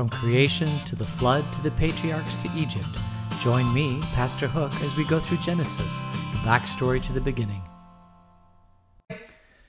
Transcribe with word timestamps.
From 0.00 0.08
creation 0.08 0.78
to 0.86 0.96
the 0.96 1.04
flood 1.04 1.52
to 1.52 1.62
the 1.62 1.72
patriarchs 1.72 2.38
to 2.38 2.50
Egypt, 2.56 2.88
join 3.38 3.70
me, 3.74 4.00
Pastor 4.14 4.46
Hook, 4.46 4.72
as 4.80 4.96
we 4.96 5.04
go 5.04 5.20
through 5.20 5.36
Genesis, 5.36 6.00
the 6.32 6.38
backstory 6.38 7.02
to 7.02 7.12
the 7.12 7.20
beginning. 7.20 7.60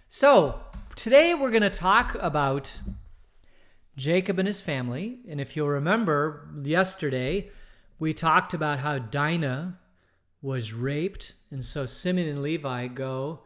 So, 0.07 0.61
today 0.95 1.33
we're 1.33 1.49
going 1.49 1.63
to 1.63 1.69
talk 1.69 2.15
about 2.21 2.79
Jacob 3.97 4.39
and 4.39 4.47
his 4.47 4.61
family. 4.61 5.19
And 5.27 5.41
if 5.41 5.57
you'll 5.57 5.67
remember, 5.67 6.47
yesterday 6.63 7.49
we 7.99 8.13
talked 8.13 8.53
about 8.53 8.79
how 8.79 8.99
Dinah 8.99 9.79
was 10.41 10.71
raped. 10.71 11.33
And 11.51 11.65
so 11.65 11.85
Simeon 11.85 12.29
and 12.29 12.41
Levi 12.41 12.87
go 12.87 13.41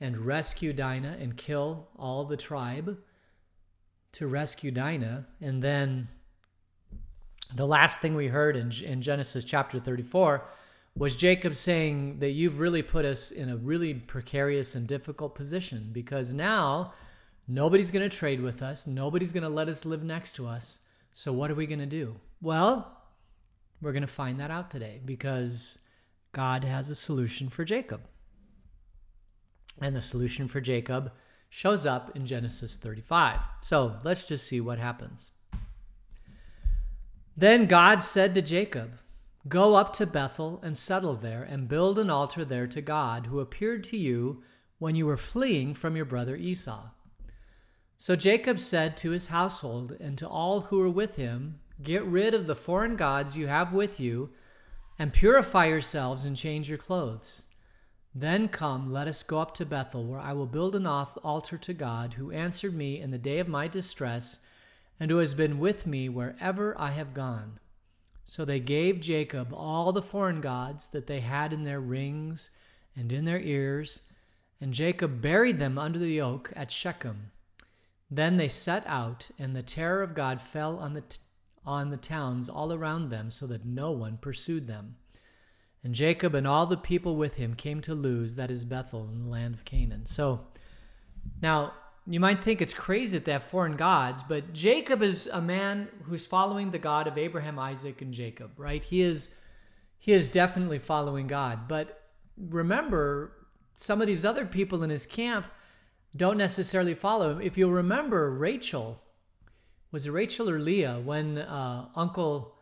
and 0.00 0.16
rescue 0.16 0.72
Dinah 0.72 1.18
and 1.20 1.36
kill 1.36 1.88
all 1.94 2.24
the 2.24 2.38
tribe 2.38 2.96
to 4.16 4.26
rescue 4.26 4.70
Dinah. 4.70 5.26
And 5.40 5.62
then 5.62 6.08
the 7.54 7.66
last 7.66 8.00
thing 8.00 8.14
we 8.14 8.28
heard 8.28 8.56
in, 8.56 8.72
in 8.82 9.02
Genesis 9.02 9.44
chapter 9.44 9.78
34 9.78 10.42
was 10.96 11.16
Jacob 11.16 11.54
saying 11.54 12.20
that 12.20 12.30
you've 12.30 12.58
really 12.58 12.82
put 12.82 13.04
us 13.04 13.30
in 13.30 13.50
a 13.50 13.56
really 13.56 13.92
precarious 13.92 14.74
and 14.74 14.86
difficult 14.86 15.34
position 15.34 15.90
because 15.92 16.32
now 16.32 16.94
nobody's 17.46 17.90
going 17.90 18.08
to 18.08 18.16
trade 18.16 18.40
with 18.40 18.62
us, 18.62 18.86
nobody's 18.86 19.32
going 19.32 19.42
to 19.42 19.50
let 19.50 19.68
us 19.68 19.84
live 19.84 20.02
next 20.02 20.32
to 20.36 20.46
us. 20.46 20.78
So, 21.12 21.32
what 21.32 21.50
are 21.50 21.54
we 21.54 21.66
going 21.66 21.80
to 21.80 21.86
do? 21.86 22.16
Well, 22.40 22.96
we're 23.82 23.92
going 23.92 24.00
to 24.00 24.06
find 24.06 24.40
that 24.40 24.50
out 24.50 24.70
today 24.70 25.00
because 25.04 25.78
God 26.32 26.64
has 26.64 26.88
a 26.88 26.94
solution 26.94 27.50
for 27.50 27.64
Jacob. 27.64 28.00
And 29.78 29.94
the 29.94 30.00
solution 30.00 30.48
for 30.48 30.62
Jacob 30.62 31.12
shows 31.48 31.86
up 31.86 32.14
in 32.16 32.26
Genesis 32.26 32.76
35. 32.76 33.40
So 33.60 33.96
let's 34.04 34.24
just 34.24 34.46
see 34.46 34.60
what 34.60 34.78
happens. 34.78 35.30
Then 37.36 37.66
God 37.66 38.00
said 38.00 38.34
to 38.34 38.42
Jacob, 38.42 38.98
Go 39.48 39.74
up 39.74 39.92
to 39.94 40.06
Bethel 40.06 40.60
and 40.62 40.76
settle 40.76 41.14
there, 41.14 41.42
and 41.42 41.68
build 41.68 41.98
an 41.98 42.10
altar 42.10 42.44
there 42.44 42.66
to 42.66 42.80
God, 42.80 43.26
who 43.26 43.38
appeared 43.38 43.84
to 43.84 43.96
you 43.96 44.42
when 44.78 44.96
you 44.96 45.06
were 45.06 45.16
fleeing 45.16 45.72
from 45.74 45.94
your 45.94 46.04
brother 46.04 46.34
Esau. 46.34 46.88
So 47.96 48.16
Jacob 48.16 48.58
said 48.58 48.96
to 48.98 49.10
his 49.10 49.28
household 49.28 49.96
and 50.00 50.18
to 50.18 50.28
all 50.28 50.62
who 50.62 50.78
were 50.78 50.90
with 50.90 51.16
him, 51.16 51.60
Get 51.82 52.04
rid 52.04 52.34
of 52.34 52.46
the 52.46 52.56
foreign 52.56 52.96
gods 52.96 53.36
you 53.36 53.46
have 53.46 53.72
with 53.72 54.00
you, 54.00 54.30
and 54.98 55.12
purify 55.12 55.66
yourselves 55.66 56.24
and 56.24 56.36
change 56.36 56.68
your 56.68 56.78
clothes. 56.78 57.45
Then 58.18 58.48
come, 58.48 58.90
let 58.90 59.08
us 59.08 59.22
go 59.22 59.40
up 59.40 59.52
to 59.56 59.66
Bethel, 59.66 60.06
where 60.06 60.18
I 60.18 60.32
will 60.32 60.46
build 60.46 60.74
an 60.74 60.86
altar 60.86 61.58
to 61.58 61.74
God, 61.74 62.14
who 62.14 62.30
answered 62.30 62.72
me 62.72 62.98
in 62.98 63.10
the 63.10 63.18
day 63.18 63.40
of 63.40 63.46
my 63.46 63.68
distress, 63.68 64.38
and 64.98 65.10
who 65.10 65.18
has 65.18 65.34
been 65.34 65.58
with 65.58 65.86
me 65.86 66.08
wherever 66.08 66.74
I 66.80 66.92
have 66.92 67.12
gone. 67.12 67.60
So 68.24 68.46
they 68.46 68.58
gave 68.58 69.00
Jacob 69.00 69.52
all 69.52 69.92
the 69.92 70.00
foreign 70.00 70.40
gods 70.40 70.88
that 70.88 71.08
they 71.08 71.20
had 71.20 71.52
in 71.52 71.64
their 71.64 71.78
rings 71.78 72.50
and 72.96 73.12
in 73.12 73.26
their 73.26 73.38
ears, 73.38 74.00
and 74.62 74.72
Jacob 74.72 75.20
buried 75.20 75.58
them 75.58 75.76
under 75.76 75.98
the 75.98 76.22
oak 76.22 76.50
at 76.56 76.70
Shechem. 76.70 77.32
Then 78.10 78.38
they 78.38 78.48
set 78.48 78.86
out, 78.86 79.30
and 79.38 79.54
the 79.54 79.62
terror 79.62 80.02
of 80.02 80.14
God 80.14 80.40
fell 80.40 80.78
on 80.78 80.94
the, 80.94 81.02
t- 81.02 81.18
on 81.66 81.90
the 81.90 81.98
towns 81.98 82.48
all 82.48 82.72
around 82.72 83.10
them, 83.10 83.28
so 83.28 83.46
that 83.46 83.66
no 83.66 83.90
one 83.90 84.16
pursued 84.16 84.66
them. 84.66 84.96
And 85.86 85.94
Jacob 85.94 86.34
and 86.34 86.48
all 86.48 86.66
the 86.66 86.76
people 86.76 87.14
with 87.14 87.36
him 87.36 87.54
came 87.54 87.80
to 87.82 87.94
Luz, 87.94 88.34
that 88.34 88.50
is 88.50 88.64
Bethel, 88.64 89.08
in 89.08 89.22
the 89.22 89.30
land 89.30 89.54
of 89.54 89.64
Canaan. 89.64 90.04
So 90.06 90.40
now 91.40 91.74
you 92.08 92.18
might 92.18 92.42
think 92.42 92.60
it's 92.60 92.74
crazy 92.74 93.16
that 93.16 93.24
they 93.24 93.30
have 93.30 93.44
foreign 93.44 93.76
gods, 93.76 94.24
but 94.24 94.52
Jacob 94.52 95.00
is 95.00 95.28
a 95.32 95.40
man 95.40 95.86
who's 96.02 96.26
following 96.26 96.72
the 96.72 96.80
God 96.80 97.06
of 97.06 97.16
Abraham, 97.16 97.56
Isaac, 97.60 98.02
and 98.02 98.12
Jacob, 98.12 98.50
right? 98.56 98.82
He 98.82 99.00
is 99.00 99.30
he 99.96 100.10
is 100.10 100.28
definitely 100.28 100.80
following 100.80 101.28
God. 101.28 101.68
But 101.68 102.02
remember, 102.36 103.46
some 103.76 104.00
of 104.00 104.08
these 104.08 104.24
other 104.24 104.44
people 104.44 104.82
in 104.82 104.90
his 104.90 105.06
camp 105.06 105.46
don't 106.16 106.36
necessarily 106.36 106.94
follow 106.94 107.30
him. 107.30 107.40
If 107.40 107.56
you'll 107.56 107.70
remember, 107.70 108.28
Rachel 108.32 109.04
was 109.92 110.04
it 110.04 110.10
Rachel 110.10 110.50
or 110.50 110.58
Leah 110.58 110.98
when 110.98 111.38
uh, 111.38 111.90
Uncle 111.94 112.55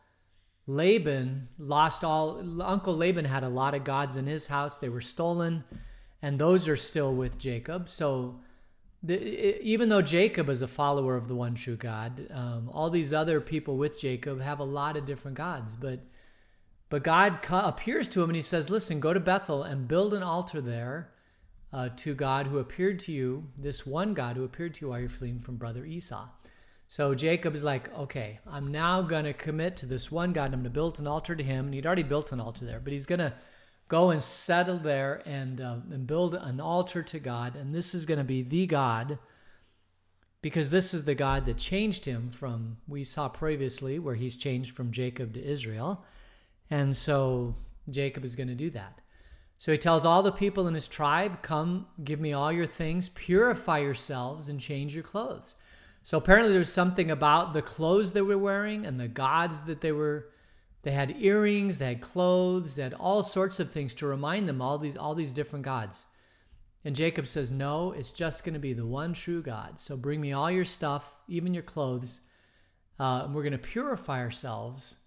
Laban 0.67 1.49
lost 1.59 2.05
all, 2.05 2.63
Uncle 2.63 2.97
Laban 2.97 3.27
had 3.27 3.45
a 3.45 3.49
lot 3.49 3.75
of 3.75 3.85
gods 3.85 4.17
in 4.17 4.27
his 4.27 4.47
house. 4.47 4.79
They 4.79 4.89
were 4.89 5.03
stolen, 5.03 5.65
and 6.23 6.39
those 6.39 6.69
are 6.69 6.77
still 6.77 7.15
with 7.15 7.39
Jacob. 7.39 7.89
So, 7.89 8.41
the, 9.03 9.63
even 9.63 9.91
though 9.91 10.01
Jacob 10.01 10.49
is 10.49 10.63
a 10.63 10.69
follower 10.69 11.17
of 11.17 11.29
the 11.29 11.35
one 11.35 11.55
true 11.55 11.77
God, 11.77 12.27
um, 12.31 12.71
all 12.73 12.89
these 12.89 13.13
other 13.13 13.39
people 13.39 13.77
with 13.77 14.01
Jacob 14.01 14.41
have 14.41 14.59
a 14.59 14.65
lot 14.65 14.97
of 14.97 15.05
different 15.05 15.37
gods. 15.37 15.77
But, 15.77 16.01
but 16.89 17.03
God 17.05 17.41
appears 17.51 18.09
to 18.11 18.23
him 18.23 18.31
and 18.31 18.37
he 18.37 18.41
says, 18.41 18.71
Listen, 18.71 19.01
go 19.01 19.13
to 19.13 19.21
Bethel 19.21 19.63
and 19.63 19.87
build 19.87 20.15
an 20.15 20.23
altar 20.23 20.63
there 20.63 21.11
uh, 21.75 21.91
to 21.97 22.15
God 22.15 22.47
who 22.47 22.59
appeared 22.59 22.99
to 23.01 23.13
you, 23.13 23.49
this 23.59 23.85
one 23.85 24.15
God 24.15 24.37
who 24.37 24.45
appeared 24.45 24.73
to 24.75 24.87
you 24.87 24.91
while 24.91 25.01
you're 25.01 25.09
fleeing 25.11 25.41
from 25.41 25.57
brother 25.57 25.85
Esau. 25.85 26.29
So 26.95 27.13
Jacob 27.13 27.57
is 27.57 27.65
like, 27.65 27.93
okay, 27.99 28.39
I'm 28.47 28.71
now 28.71 29.03
going 29.03 29.25
to 29.25 29.33
commit 29.33 29.75
to 29.79 29.87
this 29.87 30.13
one 30.13 30.33
God. 30.33 30.45
I'm 30.55 30.61
going 30.61 30.63
to 30.63 30.71
build 30.71 31.01
an 31.01 31.09
altar 31.09 31.35
to 31.35 31.43
him. 31.43 31.65
And 31.65 31.75
he'd 31.75 31.87
already 31.87 32.05
built 32.05 32.31
an 32.31 32.39
altar 32.39 32.65
there, 32.65 32.79
but 32.79 32.93
he's 32.93 33.05
going 33.05 33.19
to 33.19 33.33
go 33.89 34.11
and 34.11 34.23
settle 34.23 34.79
there 34.79 35.21
and, 35.27 35.61
uh, 35.61 35.79
and 35.91 36.07
build 36.07 36.37
an 36.37 36.61
altar 36.61 37.03
to 37.03 37.19
God. 37.19 37.57
And 37.57 37.75
this 37.75 37.97
is 37.97 38.07
going 38.07 38.19
to 38.19 38.25
be 38.25 38.43
the 38.43 38.69
God 38.69 39.19
because 40.41 40.71
this 40.71 40.95
is 40.95 41.05
the 41.05 41.17
God 41.17 41.47
that 41.47 41.59
changed 41.59 42.05
him 42.05 42.31
from, 42.31 42.77
we 42.87 43.03
saw 43.03 43.29
previously, 43.29 43.99
where 43.99 44.15
he's 44.15 44.37
changed 44.37 44.77
from 44.77 44.93
Jacob 44.93 45.35
to 45.35 45.45
Israel. 45.45 46.05
And 46.71 46.97
so 46.97 47.57
Jacob 47.91 48.25
is 48.25 48.37
going 48.37 48.47
to 48.47 48.55
do 48.55 48.71
that. 48.71 49.01
So 49.59 49.73
he 49.73 49.79
tells 49.79 50.05
all 50.05 50.23
the 50.23 50.31
people 50.31 50.69
in 50.69 50.75
his 50.75 50.87
tribe, 50.87 51.43
Come, 51.43 51.89
give 52.05 52.21
me 52.21 52.33
all 52.33 52.53
your 52.53 52.67
things, 52.67 53.09
purify 53.09 53.79
yourselves, 53.79 54.49
and 54.49 54.61
change 54.61 54.95
your 54.95 55.03
clothes. 55.03 55.57
So 56.05 56.19
apparently 56.19 56.53
there's 56.53 56.73
something 56.73 57.11
about 57.11 57.55
the 57.55 57.63
clothes 57.63 58.13
they 58.13 58.21
were 58.21 58.37
wearing 58.37 58.85
and 58.85 59.01
the 59.01 59.09
gods 59.09 59.63
that 59.63 59.81
they 59.81 59.91
were 59.91 60.29
they 60.83 60.91
had 60.91 61.17
earrings, 61.19 61.79
they 61.79 61.87
had 61.87 62.03
clothes, 62.03 62.77
they 62.77 62.83
had 62.83 62.93
all 62.93 63.23
sorts 63.23 63.59
of 63.59 63.71
things 63.71 63.95
to 63.95 64.07
remind 64.07 64.47
them 64.47 64.61
all 64.61 64.77
these 64.77 64.99
all 64.99 65.15
these 65.15 65.33
different 65.33 65.65
gods. 65.65 66.05
And 66.85 66.95
Jacob 66.95 67.27
says, 67.27 67.51
"No, 67.51 67.93
it's 67.93 68.13
just 68.13 68.45
going 68.45 68.53
to 68.53 68.61
be 68.61 68.75
the 68.75 68.85
one 68.85 69.15
true 69.15 69.43
God. 69.43 69.79
So 69.79 69.97
bring 69.97 70.21
me 70.21 70.35
all 70.35 70.51
your 70.51 70.67
stuff, 70.67 71.17
even 71.27 71.55
your 71.55 71.63
clothes, 71.63 72.21
uh, 73.01 73.23
and 73.25 73.35
we're 73.35 73.43
going 73.43 73.53
to 73.53 73.59
purify 73.59 74.21
ourselves, 74.21 74.99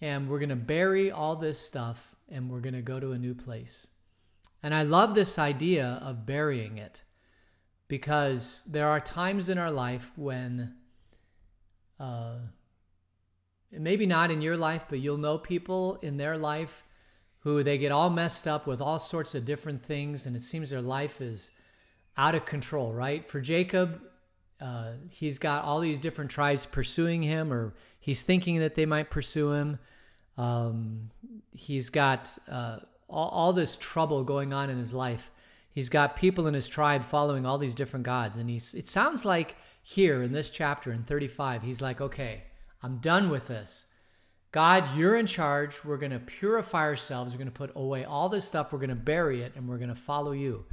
and 0.00 0.28
we're 0.28 0.38
going 0.38 0.50
to 0.50 0.56
bury 0.56 1.10
all 1.10 1.34
this 1.34 1.58
stuff, 1.58 2.14
and 2.28 2.48
we're 2.48 2.60
going 2.60 2.74
to 2.74 2.82
go 2.82 3.00
to 3.00 3.10
a 3.10 3.18
new 3.18 3.34
place." 3.34 3.88
And 4.62 4.72
I 4.72 4.84
love 4.84 5.16
this 5.16 5.40
idea 5.40 5.98
of 6.00 6.24
burying 6.24 6.78
it 6.78 7.02
because 7.88 8.64
there 8.64 8.88
are 8.88 9.00
times 9.00 9.48
in 9.48 9.58
our 9.58 9.70
life 9.70 10.12
when 10.16 10.74
uh, 12.00 12.36
maybe 13.70 14.06
not 14.06 14.30
in 14.30 14.42
your 14.42 14.56
life 14.56 14.86
but 14.88 14.98
you'll 14.98 15.16
know 15.16 15.38
people 15.38 15.98
in 16.02 16.16
their 16.16 16.36
life 16.36 16.84
who 17.40 17.62
they 17.62 17.78
get 17.78 17.92
all 17.92 18.10
messed 18.10 18.48
up 18.48 18.66
with 18.66 18.80
all 18.80 18.98
sorts 18.98 19.34
of 19.34 19.44
different 19.44 19.84
things 19.84 20.26
and 20.26 20.34
it 20.34 20.42
seems 20.42 20.70
their 20.70 20.80
life 20.80 21.20
is 21.20 21.50
out 22.16 22.34
of 22.34 22.44
control 22.44 22.92
right? 22.92 23.28
For 23.28 23.40
jacob 23.40 24.00
uh, 24.60 24.92
he's 25.10 25.38
got 25.38 25.64
all 25.64 25.80
these 25.80 25.98
different 25.98 26.30
tribes 26.30 26.66
pursuing 26.66 27.22
him 27.22 27.52
or 27.52 27.74
he's 27.98 28.22
thinking 28.22 28.60
that 28.60 28.74
they 28.74 28.86
might 28.86 29.10
pursue 29.10 29.52
him. 29.52 29.78
Um, 30.38 31.10
he's 31.52 31.90
got 31.90 32.36
uh, 32.50 32.78
all, 33.08 33.28
all 33.28 33.52
this 33.52 33.76
trouble 33.76 34.24
going 34.24 34.54
on 34.54 34.70
in 34.70 34.78
his 34.78 34.92
life 34.94 35.30
he's 35.76 35.88
got 35.88 36.16
people 36.16 36.48
in 36.48 36.54
his 36.54 36.66
tribe 36.66 37.04
following 37.04 37.46
all 37.46 37.58
these 37.58 37.74
different 37.76 38.04
gods 38.04 38.36
and 38.36 38.50
he's 38.50 38.74
it 38.74 38.88
sounds 38.88 39.24
like 39.24 39.54
here 39.82 40.22
in 40.22 40.32
this 40.32 40.50
chapter 40.50 40.90
in 40.90 41.04
35 41.04 41.62
he's 41.62 41.80
like 41.80 42.00
okay 42.00 42.42
i'm 42.82 42.98
done 42.98 43.30
with 43.30 43.46
this. 43.46 43.86
God 44.56 44.96
you're 44.96 45.16
in 45.16 45.26
charge. 45.26 45.84
We're 45.84 45.98
going 45.98 46.12
to 46.12 46.18
purify 46.18 46.80
ourselves. 46.84 47.34
We're 47.34 47.38
going 47.38 47.48
to 47.48 47.52
put 47.52 47.72
away 47.76 48.06
all 48.06 48.30
this 48.30 48.46
stuff. 48.46 48.72
We're 48.72 48.78
going 48.78 48.88
to 48.88 48.96
bury 48.96 49.42
it 49.42 49.52
and 49.54 49.68
we're 49.68 49.76
going 49.76 49.90
to 49.90 49.94
follow 49.94 50.32
you. 50.32 50.64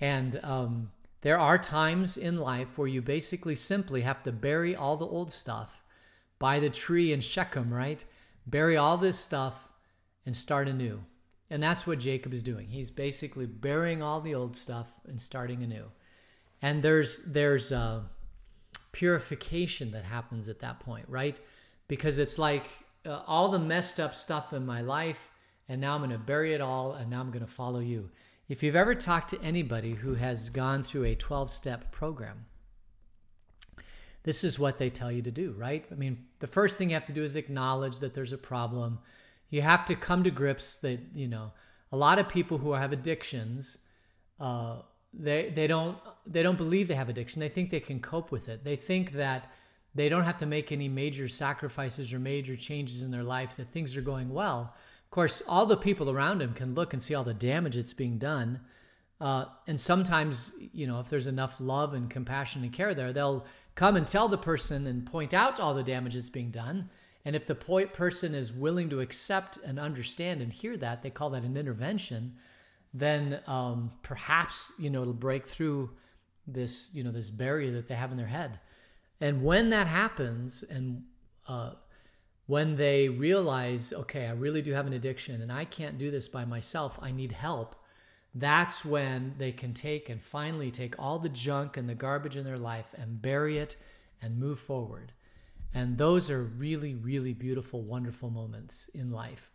And 0.00 0.38
um, 0.42 0.90
there 1.22 1.38
are 1.38 1.56
times 1.56 2.18
in 2.18 2.36
life 2.36 2.76
where 2.76 2.88
you 2.88 3.00
basically 3.00 3.54
simply 3.54 4.02
have 4.02 4.22
to 4.24 4.32
bury 4.32 4.76
all 4.76 4.98
the 4.98 5.06
old 5.06 5.32
stuff 5.32 5.82
by 6.38 6.60
the 6.60 6.68
tree 6.68 7.10
in 7.10 7.20
shechem 7.20 7.72
right? 7.72 8.04
Bury 8.46 8.76
all 8.76 8.98
this 8.98 9.18
stuff 9.18 9.70
and 10.26 10.36
start 10.36 10.68
anew 10.68 11.02
and 11.50 11.62
that's 11.62 11.86
what 11.86 11.98
Jacob 11.98 12.32
is 12.32 12.42
doing. 12.42 12.68
He's 12.68 12.90
basically 12.90 13.46
burying 13.46 14.02
all 14.02 14.20
the 14.20 14.34
old 14.34 14.56
stuff 14.56 14.88
and 15.06 15.20
starting 15.20 15.62
anew. 15.62 15.84
And 16.62 16.82
there's 16.82 17.20
there's 17.24 17.70
uh, 17.72 18.00
purification 18.92 19.92
that 19.92 20.04
happens 20.04 20.48
at 20.48 20.60
that 20.60 20.80
point, 20.80 21.06
right? 21.08 21.38
Because 21.86 22.18
it's 22.18 22.38
like 22.38 22.66
uh, 23.04 23.20
all 23.26 23.48
the 23.48 23.58
messed 23.58 24.00
up 24.00 24.14
stuff 24.14 24.52
in 24.52 24.66
my 24.66 24.80
life, 24.80 25.30
and 25.68 25.80
now 25.80 25.94
I'm 25.94 26.00
going 26.00 26.10
to 26.10 26.18
bury 26.18 26.54
it 26.54 26.60
all, 26.60 26.92
and 26.92 27.10
now 27.10 27.20
I'm 27.20 27.30
going 27.30 27.44
to 27.44 27.50
follow 27.50 27.80
you. 27.80 28.10
If 28.48 28.62
you've 28.62 28.76
ever 28.76 28.94
talked 28.94 29.30
to 29.30 29.42
anybody 29.42 29.92
who 29.94 30.14
has 30.14 30.50
gone 30.50 30.82
through 30.82 31.04
a 31.04 31.14
12 31.14 31.50
step 31.50 31.92
program, 31.92 32.46
this 34.22 34.42
is 34.42 34.58
what 34.58 34.78
they 34.78 34.88
tell 34.88 35.12
you 35.12 35.22
to 35.22 35.30
do, 35.30 35.54
right? 35.56 35.84
I 35.90 35.94
mean, 35.94 36.26
the 36.40 36.46
first 36.46 36.78
thing 36.78 36.90
you 36.90 36.94
have 36.94 37.06
to 37.06 37.12
do 37.12 37.22
is 37.22 37.36
acknowledge 37.36 38.00
that 38.00 38.14
there's 38.14 38.32
a 38.32 38.38
problem. 38.38 38.98
You 39.50 39.62
have 39.62 39.84
to 39.86 39.94
come 39.94 40.24
to 40.24 40.30
grips 40.30 40.76
that, 40.78 41.00
you 41.14 41.28
know, 41.28 41.52
a 41.92 41.96
lot 41.96 42.18
of 42.18 42.28
people 42.28 42.58
who 42.58 42.72
have 42.72 42.92
addictions, 42.92 43.78
uh, 44.40 44.78
they 45.12 45.50
they 45.50 45.66
don't 45.66 45.98
they 46.26 46.42
don't 46.42 46.58
believe 46.58 46.88
they 46.88 46.94
have 46.94 47.08
addiction. 47.08 47.40
They 47.40 47.48
think 47.48 47.70
they 47.70 47.80
can 47.80 48.00
cope 48.00 48.30
with 48.30 48.48
it. 48.48 48.64
They 48.64 48.76
think 48.76 49.12
that 49.12 49.50
they 49.94 50.08
don't 50.08 50.24
have 50.24 50.38
to 50.38 50.46
make 50.46 50.72
any 50.72 50.88
major 50.88 51.28
sacrifices 51.28 52.12
or 52.12 52.18
major 52.18 52.56
changes 52.56 53.02
in 53.02 53.10
their 53.10 53.22
life. 53.22 53.56
That 53.56 53.68
things 53.68 53.96
are 53.96 54.02
going 54.02 54.30
well. 54.30 54.74
Of 55.04 55.10
course, 55.10 55.42
all 55.46 55.66
the 55.66 55.76
people 55.76 56.10
around 56.10 56.42
him 56.42 56.52
can 56.52 56.74
look 56.74 56.92
and 56.92 57.00
see 57.00 57.14
all 57.14 57.24
the 57.24 57.32
damage 57.32 57.76
that's 57.76 57.94
being 57.94 58.18
done. 58.18 58.60
Uh, 59.20 59.46
and 59.66 59.80
sometimes, 59.80 60.52
you 60.72 60.86
know, 60.86 61.00
if 61.00 61.08
there's 61.08 61.26
enough 61.26 61.58
love 61.60 61.94
and 61.94 62.10
compassion 62.10 62.62
and 62.62 62.72
care 62.72 62.92
there, 62.92 63.12
they'll 63.12 63.46
come 63.74 63.96
and 63.96 64.06
tell 64.06 64.28
the 64.28 64.36
person 64.36 64.86
and 64.86 65.06
point 65.06 65.32
out 65.32 65.58
all 65.58 65.72
the 65.72 65.82
damage 65.82 66.14
that's 66.14 66.28
being 66.28 66.50
done. 66.50 66.90
And 67.26 67.36
if 67.36 67.46
the 67.46 67.54
person 67.54 68.34
is 68.34 68.52
willing 68.52 68.88
to 68.88 69.00
accept 69.00 69.58
and 69.58 69.78
understand 69.78 70.40
and 70.40 70.50
hear 70.50 70.78
that, 70.78 71.02
they 71.02 71.10
call 71.10 71.28
that 71.30 71.42
an 71.42 71.58
intervention 71.58 72.36
then 72.98 73.40
um, 73.46 73.92
perhaps 74.02 74.72
you 74.78 74.88
know 74.88 75.02
it'll 75.02 75.12
break 75.12 75.46
through 75.46 75.90
this 76.46 76.88
you 76.94 77.04
know 77.04 77.10
this 77.10 77.30
barrier 77.30 77.72
that 77.72 77.88
they 77.88 77.94
have 77.94 78.10
in 78.10 78.16
their 78.16 78.26
head. 78.26 78.58
And 79.20 79.42
when 79.42 79.70
that 79.70 79.86
happens 79.86 80.62
and 80.62 81.02
uh, 81.46 81.72
when 82.46 82.76
they 82.76 83.08
realize 83.08 83.92
okay 83.92 84.26
i 84.26 84.30
really 84.30 84.62
do 84.62 84.72
have 84.72 84.86
an 84.86 84.92
addiction 84.92 85.42
and 85.42 85.52
i 85.52 85.64
can't 85.64 85.98
do 85.98 86.10
this 86.12 86.28
by 86.28 86.44
myself 86.44 86.98
i 87.02 87.10
need 87.10 87.32
help 87.32 87.74
that's 88.34 88.84
when 88.84 89.34
they 89.38 89.50
can 89.50 89.72
take 89.74 90.08
and 90.08 90.22
finally 90.22 90.70
take 90.70 90.94
all 90.96 91.18
the 91.18 91.28
junk 91.28 91.76
and 91.76 91.88
the 91.88 91.94
garbage 91.94 92.36
in 92.36 92.44
their 92.44 92.58
life 92.58 92.94
and 92.96 93.20
bury 93.20 93.58
it 93.58 93.76
and 94.22 94.38
move 94.38 94.60
forward 94.60 95.12
and 95.74 95.98
those 95.98 96.30
are 96.30 96.42
really 96.42 96.94
really 96.94 97.32
beautiful 97.32 97.82
wonderful 97.82 98.30
moments 98.30 98.88
in 98.94 99.10
life 99.10 99.50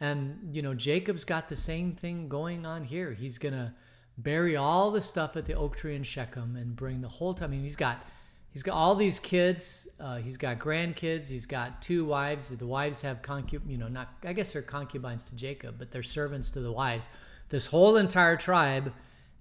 and, 0.00 0.54
you 0.54 0.62
know, 0.62 0.74
Jacob's 0.74 1.24
got 1.24 1.48
the 1.48 1.56
same 1.56 1.92
thing 1.92 2.28
going 2.28 2.64
on 2.64 2.84
here. 2.84 3.12
He's 3.12 3.38
going 3.38 3.54
to 3.54 3.72
bury 4.16 4.56
all 4.56 4.90
the 4.90 5.00
stuff 5.00 5.36
at 5.36 5.44
the 5.44 5.54
oak 5.54 5.76
tree 5.76 5.96
in 5.96 6.02
Shechem 6.04 6.56
and 6.56 6.76
bring 6.76 7.00
the 7.00 7.08
whole 7.08 7.34
time. 7.34 7.50
I 7.50 7.52
mean, 7.52 7.62
he's 7.62 7.76
got 7.76 8.04
he's 8.50 8.62
got 8.62 8.74
all 8.74 8.94
these 8.94 9.18
kids. 9.18 9.88
Uh, 9.98 10.16
he's 10.18 10.36
got 10.36 10.58
grandkids. 10.58 11.28
He's 11.28 11.46
got 11.46 11.82
two 11.82 12.04
wives. 12.04 12.48
The 12.50 12.66
wives 12.66 13.00
have 13.02 13.22
concub, 13.22 13.62
you 13.68 13.78
know, 13.78 13.88
not 13.88 14.08
I 14.24 14.32
guess 14.32 14.52
they're 14.52 14.62
concubines 14.62 15.24
to 15.26 15.36
Jacob, 15.36 15.76
but 15.78 15.90
they're 15.90 16.02
servants 16.04 16.50
to 16.52 16.60
the 16.60 16.72
wives. 16.72 17.08
This 17.48 17.66
whole 17.66 17.96
entire 17.96 18.36
tribe, 18.36 18.92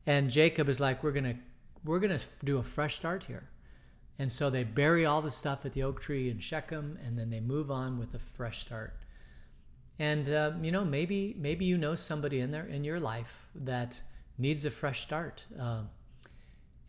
and 0.05 0.29
Jacob 0.29 0.69
is 0.69 0.79
like, 0.79 1.03
we're 1.03 1.11
gonna 1.11 1.35
we're 1.83 1.99
gonna 1.99 2.19
do 2.43 2.57
a 2.57 2.63
fresh 2.63 2.95
start 2.95 3.23
here. 3.23 3.49
And 4.19 4.31
so 4.31 4.49
they 4.49 4.63
bury 4.63 5.05
all 5.05 5.21
the 5.21 5.31
stuff 5.31 5.65
at 5.65 5.73
the 5.73 5.83
oak 5.83 6.01
tree 6.01 6.29
in 6.29 6.39
Shechem, 6.39 6.97
and 7.05 7.17
then 7.17 7.29
they 7.29 7.39
move 7.39 7.69
on 7.69 7.99
with 7.99 8.13
a 8.15 8.19
fresh 8.19 8.59
start. 8.59 8.95
And 9.99 10.29
uh, 10.29 10.51
you 10.61 10.71
know, 10.71 10.85
maybe 10.85 11.35
maybe 11.37 11.65
you 11.65 11.77
know 11.77 11.95
somebody 11.95 12.39
in 12.39 12.51
there 12.51 12.65
in 12.65 12.83
your 12.83 12.99
life 12.99 13.47
that 13.55 14.01
needs 14.37 14.65
a 14.65 14.71
fresh 14.71 15.01
start. 15.01 15.45
Uh, 15.59 15.81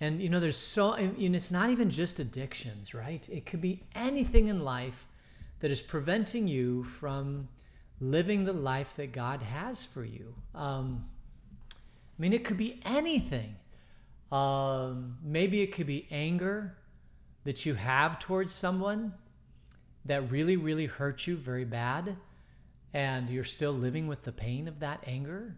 and 0.00 0.22
you 0.22 0.28
know, 0.28 0.40
there's 0.40 0.56
so 0.56 0.92
and 0.92 1.34
it's 1.34 1.50
not 1.50 1.70
even 1.70 1.90
just 1.90 2.20
addictions, 2.20 2.94
right? 2.94 3.28
It 3.30 3.44
could 3.46 3.60
be 3.60 3.84
anything 3.94 4.48
in 4.48 4.60
life 4.60 5.06
that 5.60 5.70
is 5.70 5.82
preventing 5.82 6.48
you 6.48 6.84
from 6.84 7.48
living 8.00 8.44
the 8.44 8.52
life 8.52 8.94
that 8.96 9.12
God 9.12 9.42
has 9.42 9.84
for 9.84 10.04
you. 10.04 10.34
Um, 10.54 11.06
I 11.72 12.22
mean, 12.22 12.32
it 12.32 12.44
could 12.44 12.56
be 12.56 12.80
anything. 12.84 13.56
Um, 14.30 15.18
maybe 15.22 15.62
it 15.62 15.72
could 15.72 15.86
be 15.86 16.06
anger 16.10 16.77
that 17.48 17.64
you 17.64 17.72
have 17.72 18.18
towards 18.18 18.52
someone 18.52 19.10
that 20.04 20.30
really, 20.30 20.54
really 20.54 20.84
hurt 20.84 21.26
you 21.26 21.34
very 21.34 21.64
bad 21.64 22.14
and 22.92 23.30
you're 23.30 23.42
still 23.42 23.72
living 23.72 24.06
with 24.06 24.20
the 24.20 24.32
pain 24.32 24.68
of 24.68 24.80
that 24.80 25.02
anger 25.06 25.56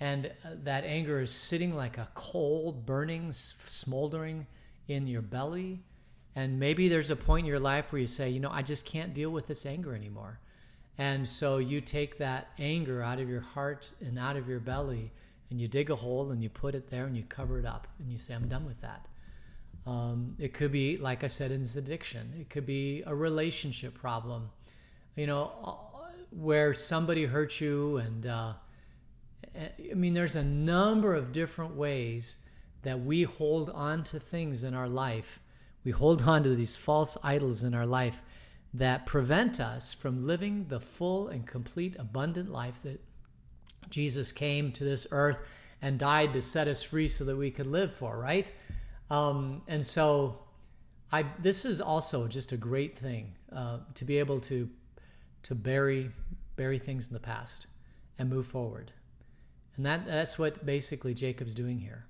and 0.00 0.32
uh, 0.46 0.48
that 0.64 0.82
anger 0.84 1.20
is 1.20 1.30
sitting 1.30 1.76
like 1.76 1.98
a 1.98 2.08
coal 2.14 2.72
burning 2.72 3.30
smoldering 3.32 4.46
in 4.88 5.06
your 5.06 5.20
belly 5.20 5.82
and 6.36 6.58
maybe 6.58 6.88
there's 6.88 7.10
a 7.10 7.16
point 7.16 7.44
in 7.44 7.46
your 7.46 7.60
life 7.60 7.92
where 7.92 8.00
you 8.00 8.06
say 8.06 8.30
you 8.30 8.40
know 8.40 8.50
i 8.50 8.62
just 8.62 8.86
can't 8.86 9.12
deal 9.12 9.28
with 9.28 9.46
this 9.46 9.66
anger 9.66 9.94
anymore. 9.94 10.40
And 10.96 11.28
so 11.28 11.58
you 11.58 11.82
take 11.82 12.16
that 12.16 12.48
anger 12.58 13.02
out 13.02 13.20
of 13.20 13.28
your 13.28 13.42
heart 13.42 13.90
and 14.00 14.18
out 14.18 14.36
of 14.36 14.48
your 14.48 14.60
belly 14.60 15.12
and 15.50 15.60
you 15.60 15.68
dig 15.68 15.90
a 15.90 15.96
hole 15.96 16.30
and 16.30 16.42
you 16.42 16.48
put 16.48 16.74
it 16.74 16.88
there 16.88 17.04
and 17.04 17.14
you 17.14 17.24
cover 17.24 17.58
it 17.58 17.66
up 17.66 17.88
and 17.98 18.10
you 18.10 18.16
say 18.16 18.32
i'm 18.32 18.48
done 18.48 18.64
with 18.64 18.80
that 18.80 19.06
um, 19.86 20.36
it 20.38 20.52
could 20.52 20.72
be 20.72 20.96
like 20.98 21.24
i 21.24 21.26
said 21.26 21.50
in 21.50 21.60
this 21.60 21.76
addiction. 21.76 22.34
It 22.38 22.50
could 22.50 22.66
be 22.66 23.02
a 23.06 23.14
relationship 23.14 23.94
problem. 23.94 24.50
You 25.16 25.26
know 25.26 25.78
where 26.30 26.74
somebody 26.74 27.24
hurt 27.24 27.60
you 27.60 27.96
and 27.96 28.24
uh, 28.24 28.52
i 29.58 29.94
mean 29.94 30.14
there's 30.14 30.36
a 30.36 30.44
number 30.44 31.14
of 31.16 31.32
different 31.32 31.74
ways 31.74 32.38
that 32.82 33.00
we 33.00 33.24
hold 33.24 33.68
on 33.70 34.04
to 34.04 34.20
things 34.20 34.62
in 34.64 34.74
our 34.74 34.88
life. 34.88 35.40
We 35.84 35.90
hold 35.90 36.22
on 36.22 36.42
to 36.44 36.54
these 36.54 36.76
false 36.76 37.16
idols 37.22 37.62
in 37.62 37.74
our 37.74 37.86
life 37.86 38.22
that 38.72 39.06
prevent 39.06 39.60
us 39.60 39.92
from 39.92 40.26
living 40.26 40.66
the 40.68 40.80
full 40.80 41.28
and 41.28 41.46
complete 41.46 41.96
abundant 41.98 42.50
life 42.50 42.82
that 42.82 43.00
jesus 43.88 44.30
came 44.30 44.70
to 44.70 44.84
this 44.84 45.06
earth 45.10 45.40
and 45.82 45.98
died 45.98 46.32
to 46.32 46.42
set 46.42 46.68
us 46.68 46.82
free 46.82 47.08
so 47.08 47.24
that 47.24 47.36
we 47.36 47.50
could 47.50 47.66
live 47.66 47.92
for 47.92 48.18
right 48.18 48.52
um, 49.10 49.62
and 49.66 49.84
so 49.84 50.38
I, 51.12 51.24
this 51.40 51.64
is 51.64 51.80
also 51.80 52.28
just 52.28 52.52
a 52.52 52.56
great 52.56 52.98
thing 52.98 53.34
uh, 53.52 53.78
to 53.94 54.04
be 54.04 54.18
able 54.18 54.40
to 54.40 54.68
to 55.42 55.54
bury 55.54 56.10
bury 56.56 56.78
things 56.78 57.08
in 57.08 57.14
the 57.14 57.20
past 57.20 57.66
and 58.18 58.28
move 58.28 58.46
forward. 58.46 58.92
And 59.76 59.86
that, 59.86 60.06
that's 60.06 60.38
what 60.38 60.66
basically 60.66 61.14
Jacob's 61.14 61.54
doing 61.54 61.78
here. 61.78 62.04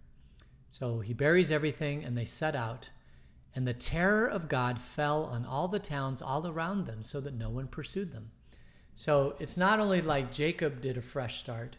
So 0.68 0.98
he 0.98 1.14
buries 1.14 1.52
everything 1.52 2.02
and 2.02 2.18
they 2.18 2.24
set 2.24 2.56
out. 2.56 2.90
And 3.54 3.66
the 3.66 3.74
terror 3.74 4.26
of 4.26 4.48
God 4.48 4.80
fell 4.80 5.24
on 5.26 5.44
all 5.44 5.68
the 5.68 5.78
towns 5.78 6.20
all 6.20 6.44
around 6.44 6.86
them 6.86 7.04
so 7.04 7.20
that 7.20 7.34
no 7.34 7.48
one 7.48 7.68
pursued 7.68 8.12
them. 8.12 8.32
So 8.96 9.36
it's 9.38 9.56
not 9.56 9.78
only 9.78 10.00
like 10.00 10.32
Jacob 10.32 10.80
did 10.80 10.96
a 10.96 11.02
fresh 11.02 11.38
start, 11.38 11.76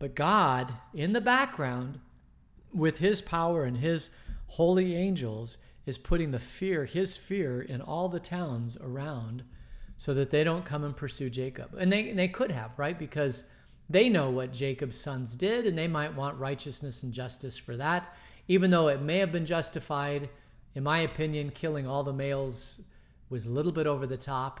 but 0.00 0.16
God 0.16 0.74
in 0.92 1.12
the 1.12 1.20
background, 1.20 2.00
with 2.74 2.98
his 2.98 3.22
power 3.22 3.64
and 3.64 3.78
his 3.78 4.10
holy 4.48 4.94
angels, 4.96 5.58
is 5.86 5.96
putting 5.96 6.32
the 6.32 6.38
fear, 6.38 6.84
his 6.84 7.16
fear, 7.16 7.62
in 7.62 7.80
all 7.80 8.08
the 8.08 8.20
towns 8.20 8.76
around 8.80 9.42
so 9.96 10.12
that 10.14 10.30
they 10.30 10.44
don't 10.44 10.64
come 10.64 10.84
and 10.84 10.96
pursue 10.96 11.30
Jacob. 11.30 11.74
And 11.78 11.90
they, 11.90 12.12
they 12.12 12.28
could 12.28 12.50
have, 12.52 12.72
right? 12.76 12.98
Because 12.98 13.44
they 13.88 14.08
know 14.08 14.28
what 14.28 14.52
Jacob's 14.52 15.00
sons 15.00 15.34
did, 15.34 15.66
and 15.66 15.78
they 15.78 15.88
might 15.88 16.14
want 16.14 16.38
righteousness 16.38 17.02
and 17.02 17.12
justice 17.12 17.56
for 17.56 17.76
that, 17.76 18.14
even 18.46 18.70
though 18.70 18.88
it 18.88 19.00
may 19.00 19.18
have 19.18 19.32
been 19.32 19.46
justified. 19.46 20.28
In 20.74 20.84
my 20.84 20.98
opinion, 20.98 21.50
killing 21.50 21.86
all 21.86 22.04
the 22.04 22.12
males 22.12 22.82
was 23.30 23.46
a 23.46 23.50
little 23.50 23.72
bit 23.72 23.86
over 23.86 24.06
the 24.06 24.16
top. 24.16 24.60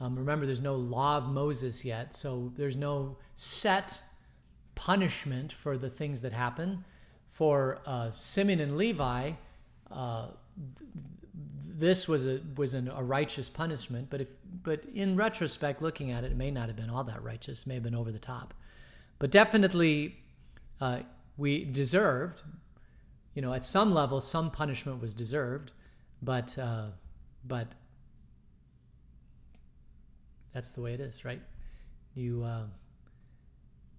Um, 0.00 0.16
remember, 0.16 0.46
there's 0.46 0.60
no 0.60 0.76
law 0.76 1.18
of 1.18 1.28
Moses 1.28 1.84
yet, 1.84 2.14
so 2.14 2.52
there's 2.56 2.76
no 2.76 3.18
set 3.34 4.00
punishment 4.74 5.52
for 5.52 5.76
the 5.76 5.90
things 5.90 6.22
that 6.22 6.32
happen. 6.32 6.84
For 7.34 7.80
uh, 7.84 8.12
Simeon 8.16 8.60
and 8.60 8.76
Levi, 8.76 9.32
uh, 9.90 10.26
this 11.76 12.06
was 12.06 12.28
a 12.28 12.40
was 12.56 12.74
an, 12.74 12.86
a 12.86 13.02
righteous 13.02 13.48
punishment, 13.48 14.06
but 14.08 14.20
if 14.20 14.28
but 14.62 14.84
in 14.94 15.16
retrospect, 15.16 15.82
looking 15.82 16.12
at 16.12 16.22
it, 16.22 16.30
it 16.30 16.36
may 16.36 16.52
not 16.52 16.68
have 16.68 16.76
been 16.76 16.88
all 16.88 17.02
that 17.02 17.24
righteous. 17.24 17.62
It 17.62 17.66
may 17.66 17.74
have 17.74 17.82
been 17.82 17.96
over 17.96 18.12
the 18.12 18.20
top, 18.20 18.54
but 19.18 19.32
definitely 19.32 20.16
uh, 20.80 21.00
we 21.36 21.64
deserved. 21.64 22.44
You 23.34 23.42
know, 23.42 23.52
at 23.52 23.64
some 23.64 23.92
level, 23.92 24.20
some 24.20 24.52
punishment 24.52 25.02
was 25.02 25.12
deserved, 25.12 25.72
but 26.22 26.56
uh, 26.56 26.90
but 27.44 27.66
that's 30.52 30.70
the 30.70 30.82
way 30.82 30.94
it 30.94 31.00
is, 31.00 31.24
right? 31.24 31.42
You 32.14 32.44
uh, 32.44 32.66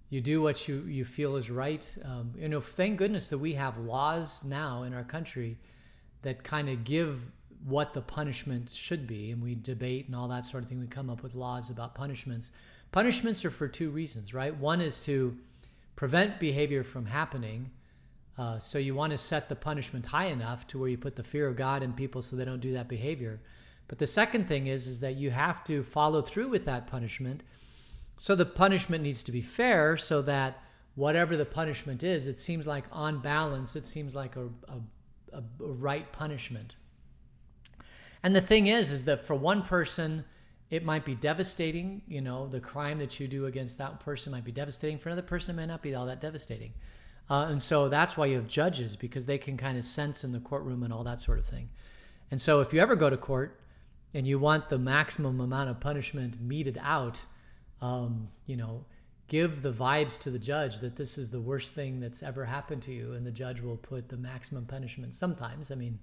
you 0.10 0.22
do 0.22 0.42
what 0.42 0.68
you 0.68 0.84
you 0.88 1.06
feel 1.06 1.36
is 1.36 1.50
right. 1.50 1.98
Um, 2.04 2.34
you 2.38 2.48
know, 2.48 2.62
thank 2.62 2.98
goodness 2.98 3.30
that 3.30 3.40
we 3.40 3.54
have 3.54 3.78
laws 3.78 4.44
now 4.44 4.84
in 4.84 4.94
our 4.94 5.04
country 5.04 5.58
that 6.22 6.44
kind 6.44 6.70
of 6.70 6.84
give 6.84 7.32
what 7.66 7.94
the 7.94 8.02
punishment 8.02 8.70
should 8.70 9.08
be, 9.08 9.32
and 9.32 9.42
we 9.42 9.56
debate 9.56 10.06
and 10.06 10.16
all 10.16 10.28
that 10.28 10.46
sort 10.46 10.64
of 10.64 10.70
thing. 10.70 10.80
We 10.80 10.88
come 10.88 11.10
up 11.10 11.24
with 11.24 11.36
laws 11.36 11.70
about 11.70 11.96
punishments. 11.96 12.52
Punishments 12.92 13.44
are 13.44 13.52
for 13.52 13.68
two 13.68 13.90
reasons, 13.90 14.34
right? 14.34 14.56
One 14.56 14.82
is 14.82 15.02
to 15.02 15.38
prevent 15.96 16.40
behavior 16.40 16.84
from 16.84 17.08
happening. 17.08 17.72
Uh, 18.38 18.60
so 18.60 18.78
you 18.78 18.94
want 18.94 19.12
to 19.12 19.18
set 19.18 19.50
the 19.50 19.56
punishment 19.56 20.08
high 20.08 20.26
enough 20.26 20.68
to 20.68 20.78
where 20.78 20.90
you 20.90 20.98
put 20.98 21.16
the 21.16 21.24
fear 21.24 21.48
of 21.48 21.56
God 21.56 21.82
in 21.82 21.94
people 21.94 22.22
so 22.22 22.36
they 22.36 22.46
don't 22.46 22.60
do 22.60 22.74
that 22.74 22.88
behavior. 22.88 23.40
But 23.88 24.00
the 24.00 24.08
second 24.08 24.48
thing 24.48 24.68
is 24.68 24.88
is 24.88 25.00
that 25.00 25.16
you 25.16 25.32
have 25.32 25.64
to 25.66 25.84
follow 25.84 26.22
through 26.22 26.50
with 26.50 26.66
that 26.66 26.88
punishment. 26.88 27.44
So 28.18 28.36
the 28.36 28.46
punishment 28.46 29.04
needs 29.04 29.24
to 29.24 29.32
be 29.32 29.42
fair 29.42 29.98
so 29.98 30.22
that 30.24 30.62
whatever 30.96 31.36
the 31.36 31.46
punishment 31.46 32.04
is, 32.04 32.28
it 32.28 32.40
seems 32.40 32.66
like 32.66 32.86
on 32.92 33.20
balance, 33.20 33.76
it 33.76 33.86
seems 33.86 34.16
like 34.16 34.36
a, 34.36 34.46
a, 34.70 35.38
a 35.38 35.44
right 35.60 36.12
punishment, 36.12 36.76
And 38.24 38.36
the 38.36 38.42
thing 38.42 38.68
is, 38.68 38.92
is 38.92 39.06
that 39.06 39.20
for 39.20 39.36
one 39.36 39.62
person, 39.62 40.24
it 40.70 40.84
might 40.84 41.06
be 41.06 41.14
devastating. 41.14 42.02
You 42.08 42.22
know, 42.22 42.48
the 42.48 42.60
crime 42.60 42.98
that 43.00 43.20
you 43.20 43.28
do 43.28 43.46
against 43.46 43.78
that 43.78 44.00
person 44.00 44.32
might 44.32 44.46
be 44.46 44.52
devastating. 44.52 44.98
For 44.98 45.10
another 45.10 45.22
person, 45.22 45.56
it 45.56 45.58
may 45.58 45.66
not 45.66 45.84
be 45.84 45.94
all 45.94 46.06
that 46.08 46.22
devastating. 46.22 46.74
Uh, 47.30 47.48
and 47.50 47.62
so 47.62 47.90
that's 47.90 48.16
why 48.16 48.28
you 48.28 48.36
have 48.38 48.48
judges 48.48 48.96
because 48.96 49.26
they 49.26 49.38
can 49.38 49.58
kind 49.58 49.78
of 49.78 49.84
sense 49.84 50.24
in 50.24 50.32
the 50.32 50.40
courtroom 50.40 50.84
and 50.84 50.94
all 50.94 51.04
that 51.04 51.20
sort 51.20 51.40
of 51.40 51.46
thing. 51.46 51.70
And 52.32 52.40
so 52.40 52.62
if 52.62 52.74
you 52.74 52.80
ever 52.80 52.96
go 52.96 53.10
to 53.10 53.18
court 53.18 53.60
and 54.14 54.28
you 54.28 54.40
want 54.40 54.70
the 54.70 54.80
maximum 54.80 55.40
amount 55.40 55.70
of 55.70 55.80
punishment 55.80 56.40
meted 56.40 56.80
out, 56.82 57.26
um, 57.82 58.30
you 58.46 58.58
know, 58.58 58.86
give 59.28 59.62
the 59.62 59.72
vibes 59.72 60.20
to 60.20 60.30
the 60.30 60.40
judge 60.40 60.80
that 60.80 60.96
this 60.96 61.18
is 61.18 61.32
the 61.32 61.42
worst 61.42 61.74
thing 61.74 62.00
that's 62.00 62.22
ever 62.22 62.46
happened 62.46 62.82
to 62.84 62.92
you, 62.92 63.14
and 63.14 63.26
the 63.26 63.32
judge 63.32 63.62
will 63.62 63.78
put 63.78 64.10
the 64.10 64.18
maximum 64.18 64.66
punishment. 64.66 65.14
Sometimes, 65.14 65.72
I 65.72 65.76
mean, 65.76 66.00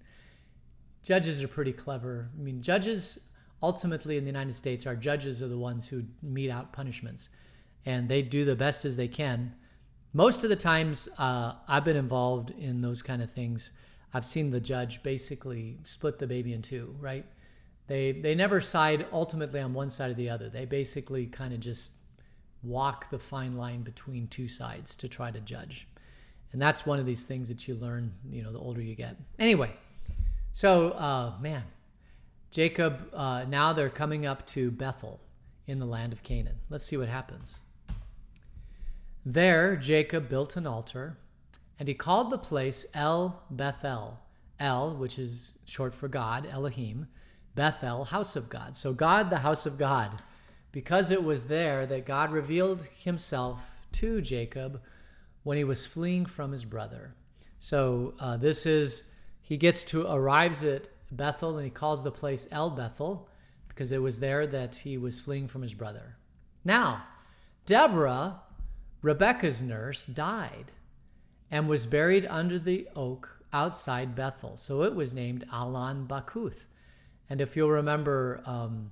judges 1.03 1.43
are 1.43 1.49
pretty 1.49 1.73
clever. 1.73 2.31
I 2.37 2.43
mean, 2.43 2.63
judges 2.63 3.19
ultimately 3.63 4.17
in 4.17 4.25
the 4.25 4.31
United 4.31 4.55
States, 4.55 4.87
our 4.87 4.97
judges 4.97 5.41
are 5.43 5.49
the 5.49 5.59
ones 5.59 5.89
who 5.89 6.05
mete 6.21 6.51
out 6.51 6.73
punishments, 6.73 7.29
and 7.87 8.09
they 8.09 8.23
do 8.23 8.45
the 8.45 8.57
best 8.57 8.85
as 8.85 8.97
they 8.97 9.09
can. 9.09 9.55
Most 10.13 10.45
of 10.45 10.51
the 10.51 10.57
times, 10.57 11.09
uh, 11.17 11.55
I've 11.69 11.85
been 11.85 11.97
involved 11.97 12.51
in 12.51 12.83
those 12.83 13.03
kind 13.03 13.23
of 13.23 13.31
things. 13.31 13.71
I've 14.13 14.25
seen 14.25 14.51
the 14.51 14.61
judge 14.61 15.03
basically 15.03 15.79
split 15.85 16.19
the 16.19 16.27
baby 16.27 16.53
in 16.53 16.61
two, 16.61 16.95
right? 17.01 17.25
They 17.87 18.13
they 18.13 18.35
never 18.35 18.61
side 18.61 19.07
ultimately 19.13 19.61
on 19.61 19.75
one 19.75 19.91
side 19.91 20.11
or 20.11 20.15
the 20.15 20.31
other. 20.31 20.49
They 20.49 20.65
basically 20.65 21.27
kind 21.27 21.53
of 21.53 21.61
just 21.61 21.93
walk 22.63 23.11
the 23.11 23.19
fine 23.19 23.57
line 23.57 23.83
between 23.83 24.29
two 24.29 24.49
sides 24.49 24.97
to 24.97 25.09
try 25.09 25.31
to 25.31 25.41
judge. 25.41 25.89
And 26.53 26.61
that's 26.61 26.87
one 26.87 26.99
of 26.99 27.07
these 27.07 27.25
things 27.25 27.49
that 27.49 27.67
you 27.67 27.75
learn, 27.75 28.13
you 28.31 28.43
know, 28.43 28.53
the 28.53 28.59
older 28.59 28.83
you 28.83 28.95
get. 28.95 29.17
Anyway, 29.39 29.73
so 30.53 30.91
uh, 30.91 31.33
man, 31.41 31.65
Jacob, 32.51 33.09
uh, 33.15 33.45
now 33.49 33.73
they're 33.73 33.89
coming 33.89 34.27
up 34.27 34.47
to 34.49 34.71
Bethel 34.71 35.21
in 35.67 35.79
the 35.79 35.87
land 35.87 36.13
of 36.13 36.23
Canaan. 36.23 36.57
Let's 36.69 36.85
see 36.85 36.97
what 36.97 37.09
happens. 37.09 37.63
There, 39.25 39.77
Jacob 39.77 40.29
built 40.29 40.57
an 40.57 40.67
altar, 40.67 41.17
and 41.79 41.89
he 41.89 41.95
called 41.95 42.31
the 42.31 42.39
place 42.39 42.85
El 42.93 43.43
Bethel. 43.51 44.19
El, 44.61 44.95
which 44.95 45.19
is 45.19 45.59
short 45.65 45.95
for 45.95 46.07
God, 46.07 46.47
Elohim, 46.49 47.09
Bethel, 47.55 48.05
house 48.07 48.37
of 48.37 48.49
God. 48.49 48.77
So, 48.77 48.93
God, 48.93 49.31
the 49.31 49.39
house 49.39 49.67
of 49.67 49.79
God 49.79 50.23
because 50.73 51.11
it 51.11 51.23
was 51.23 51.45
there 51.45 51.87
that 51.87 52.07
God 52.07 52.33
revealed 52.33 52.89
himself 53.05 53.83
to 53.93 54.23
Jacob 54.23 54.81
when 55.43 55.59
he 55.59 55.65
was 55.65 55.87
fleeing 55.87 56.25
from 56.25 56.51
his 56.51 56.65
brother. 56.65 57.15
So 57.59 58.15
uh, 58.19 58.39
this 58.39 58.65
is, 58.65 59.05
he 59.43 59.59
gets 59.59 59.85
to, 59.85 60.11
arrives 60.11 60.65
at 60.65 60.89
Bethel 61.11 61.57
and 61.57 61.65
he 61.65 61.71
calls 61.71 62.03
the 62.03 62.11
place 62.11 62.49
El 62.51 62.71
Bethel 62.71 63.29
because 63.69 63.93
it 63.93 64.01
was 64.01 64.19
there 64.19 64.47
that 64.47 64.77
he 64.77 64.97
was 64.97 65.21
fleeing 65.21 65.47
from 65.47 65.63
his 65.63 65.75
brother. 65.75 66.17
Now, 66.65 67.05
Deborah, 67.67 68.41
Rebecca's 69.03 69.63
nurse, 69.63 70.07
died 70.07 70.73
and 71.51 71.69
was 71.69 71.87
buried 71.87 72.25
under 72.27 72.59
the 72.59 72.89
oak 72.97 73.41
outside 73.53 74.15
Bethel. 74.15 74.57
So 74.57 74.83
it 74.83 74.95
was 74.95 75.13
named 75.13 75.45
Allon 75.53 76.07
Bachuth. 76.07 76.65
And 77.31 77.41
if 77.41 77.57
you'll 77.57 77.71
remember, 77.71 78.43
um, 78.45 78.91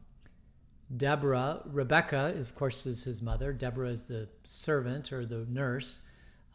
Deborah, 0.96 1.62
Rebecca, 1.66 2.34
of 2.36 2.54
course, 2.54 2.84
is 2.86 3.04
his 3.04 3.22
mother. 3.22 3.52
Deborah 3.52 3.90
is 3.90 4.04
the 4.04 4.28
servant 4.44 5.12
or 5.12 5.24
the 5.24 5.46
nurse, 5.48 6.00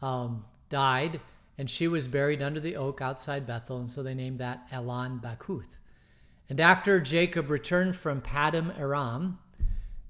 um, 0.02 0.44
died, 0.68 1.20
and 1.56 1.70
she 1.70 1.88
was 1.88 2.06
buried 2.06 2.42
under 2.42 2.60
the 2.60 2.76
oak 2.76 3.00
outside 3.00 3.46
Bethel, 3.46 3.78
and 3.78 3.90
so 3.90 4.02
they 4.02 4.14
named 4.14 4.38
that 4.40 4.66
Allon 4.70 5.20
Bachuth. 5.20 5.78
And 6.50 6.60
after 6.60 7.00
Jacob 7.00 7.50
returned 7.50 7.96
from 7.96 8.20
Paddan 8.20 8.78
Aram, 8.78 9.38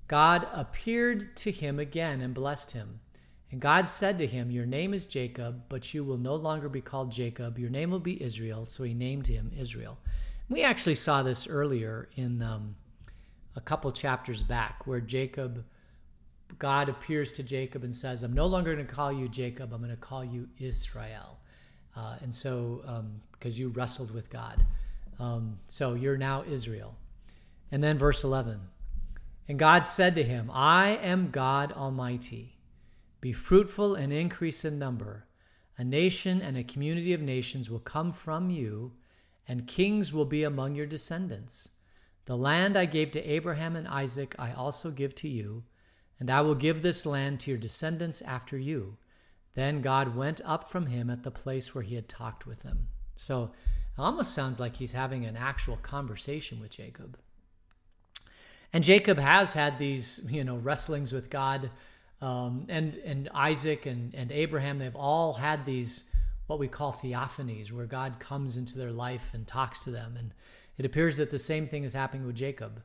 God 0.08 0.46
appeared 0.52 1.37
to 1.38 1.50
him 1.50 1.78
again 1.78 2.20
and 2.20 2.35
blessed 2.35 2.73
him. 2.73 3.00
And 3.50 3.61
God 3.61 3.87
said 3.87 4.18
to 4.18 4.26
him, 4.26 4.50
Your 4.50 4.66
name 4.66 4.92
is 4.92 5.06
Jacob, 5.06 5.62
but 5.68 5.94
you 5.94 6.04
will 6.04 6.18
no 6.18 6.35
longer 6.35 6.68
be 6.68 6.80
called 6.80 7.12
Jacob. 7.12 7.58
Your 7.58 7.70
name 7.70 7.90
will 7.90 8.00
be 8.00 8.23
Israel. 8.23 8.66
So 8.66 8.82
he 8.82 8.92
named 8.92 9.28
him 9.28 9.52
Israel. 9.56 9.99
We 10.48 10.62
actually 10.62 10.94
saw 10.94 11.22
this 11.22 11.48
earlier 11.48 12.08
in 12.14 12.42
um, 12.42 12.76
a 13.56 13.60
couple 13.60 13.90
chapters 13.90 14.42
back 14.42 14.86
where 14.86 15.00
Jacob, 15.00 15.64
God 16.58 16.88
appears 16.88 17.32
to 17.32 17.42
Jacob 17.42 17.82
and 17.82 17.94
says, 17.94 18.22
I'm 18.22 18.32
no 18.32 18.46
longer 18.46 18.74
going 18.74 18.86
to 18.86 18.92
call 18.92 19.12
you 19.12 19.28
Jacob, 19.28 19.72
I'm 19.72 19.80
going 19.80 19.90
to 19.90 19.96
call 19.96 20.24
you 20.24 20.48
Israel. 20.58 21.38
Uh, 21.96 22.16
and 22.22 22.32
so, 22.32 22.82
because 23.32 23.54
um, 23.56 23.60
you 23.60 23.68
wrestled 23.68 24.12
with 24.12 24.30
God. 24.30 24.64
Um, 25.18 25.58
so 25.66 25.94
you're 25.94 26.18
now 26.18 26.44
Israel. 26.48 26.94
And 27.72 27.82
then 27.82 27.98
verse 27.98 28.22
11 28.22 28.60
And 29.48 29.58
God 29.58 29.80
said 29.84 30.14
to 30.14 30.22
him, 30.22 30.50
I 30.52 30.98
am 31.02 31.30
God 31.30 31.72
Almighty. 31.72 32.58
Be 33.20 33.32
fruitful 33.32 33.94
and 33.94 34.12
increase 34.12 34.64
in 34.64 34.78
number. 34.78 35.26
A 35.78 35.84
nation 35.84 36.40
and 36.40 36.56
a 36.56 36.62
community 36.62 37.12
of 37.12 37.20
nations 37.20 37.68
will 37.68 37.80
come 37.80 38.12
from 38.12 38.50
you, 38.50 38.92
and 39.48 39.66
kings 39.66 40.12
will 40.12 40.24
be 40.24 40.42
among 40.42 40.74
your 40.74 40.86
descendants. 40.86 41.70
The 42.26 42.36
land 42.36 42.76
I 42.76 42.86
gave 42.86 43.12
to 43.12 43.24
Abraham 43.24 43.76
and 43.76 43.86
Isaac 43.86 44.34
I 44.38 44.52
also 44.52 44.90
give 44.90 45.14
to 45.16 45.28
you, 45.28 45.64
and 46.18 46.28
I 46.28 46.40
will 46.40 46.54
give 46.54 46.82
this 46.82 47.06
land 47.06 47.40
to 47.40 47.50
your 47.50 47.58
descendants 47.58 48.22
after 48.22 48.58
you. 48.58 48.96
Then 49.54 49.80
God 49.80 50.16
went 50.16 50.40
up 50.44 50.68
from 50.68 50.86
him 50.86 51.08
at 51.08 51.22
the 51.22 51.30
place 51.30 51.74
where 51.74 51.84
he 51.84 51.94
had 51.94 52.08
talked 52.08 52.46
with 52.46 52.62
him. 52.62 52.88
So 53.14 53.52
it 53.96 54.00
almost 54.00 54.34
sounds 54.34 54.60
like 54.60 54.76
he's 54.76 54.92
having 54.92 55.24
an 55.24 55.36
actual 55.36 55.76
conversation 55.76 56.60
with 56.60 56.70
Jacob. 56.70 57.18
And 58.72 58.84
Jacob 58.84 59.18
has 59.18 59.54
had 59.54 59.78
these, 59.78 60.20
you 60.28 60.44
know, 60.44 60.56
wrestlings 60.56 61.12
with 61.12 61.30
God. 61.30 61.70
Um, 62.20 62.66
and, 62.68 62.96
and 62.96 63.30
Isaac 63.32 63.86
and, 63.86 64.14
and 64.14 64.30
Abraham, 64.32 64.78
they've 64.78 64.94
all 64.96 65.32
had 65.32 65.64
these, 65.64 66.04
what 66.46 66.58
we 66.58 66.68
call 66.68 66.92
theophanies, 66.92 67.72
where 67.72 67.86
God 67.86 68.20
comes 68.20 68.56
into 68.56 68.78
their 68.78 68.92
life 68.92 69.30
and 69.34 69.46
talks 69.46 69.84
to 69.84 69.90
them. 69.90 70.16
And, 70.16 70.32
it 70.78 70.84
appears 70.84 71.16
that 71.16 71.30
the 71.30 71.38
same 71.38 71.66
thing 71.66 71.84
is 71.84 71.94
happening 71.94 72.26
with 72.26 72.36
Jacob. 72.36 72.82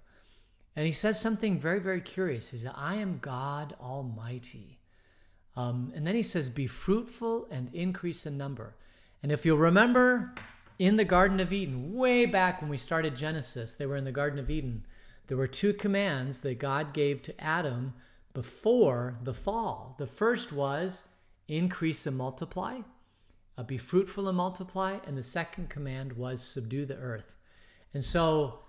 And 0.76 0.86
he 0.86 0.92
says 0.92 1.20
something 1.20 1.60
very, 1.60 1.80
very 1.80 2.02
curious. 2.02 2.52
He 2.52 2.58
says, 2.58 2.72
I 2.76 2.96
am 2.96 3.20
God 3.20 3.76
Almighty. 3.82 4.80
Um, 5.58 5.92
and 5.94 6.08
then 6.08 6.16
he 6.16 6.24
says, 6.24 6.50
Be 6.50 6.68
fruitful 6.68 7.48
and 7.52 7.74
increase 7.74 8.26
in 8.26 8.38
number. 8.38 8.76
And 9.22 9.32
if 9.32 9.46
you'll 9.46 9.58
remember 9.58 10.34
in 10.80 10.96
the 10.96 11.04
Garden 11.04 11.42
of 11.42 11.52
Eden, 11.52 11.94
way 11.94 12.26
back 12.26 12.62
when 12.62 12.70
we 12.70 12.78
started 12.78 13.16
Genesis, 13.16 13.74
they 13.74 13.86
were 13.86 13.98
in 13.98 14.06
the 14.06 14.12
Garden 14.12 14.40
of 14.40 14.50
Eden. 14.50 14.86
There 15.28 15.38
were 15.38 15.48
two 15.48 15.74
commands 15.74 16.42
that 16.42 16.60
God 16.60 16.94
gave 16.94 17.22
to 17.24 17.44
Adam 17.44 17.94
before 18.34 19.18
the 19.22 19.34
fall. 19.34 19.96
The 20.00 20.08
first 20.08 20.54
was 20.54 21.04
increase 21.48 22.08
and 22.08 22.18
multiply, 22.18 22.80
uh, 23.62 23.64
be 23.64 23.78
fruitful 23.78 24.28
and 24.28 24.38
multiply. 24.38 24.98
And 25.06 25.18
the 25.18 25.24
second 25.24 25.70
command 25.70 26.14
was 26.14 26.42
subdue 26.42 26.86
the 26.86 26.98
earth. 26.98 27.38
And 27.94 28.04
so, 28.04 28.60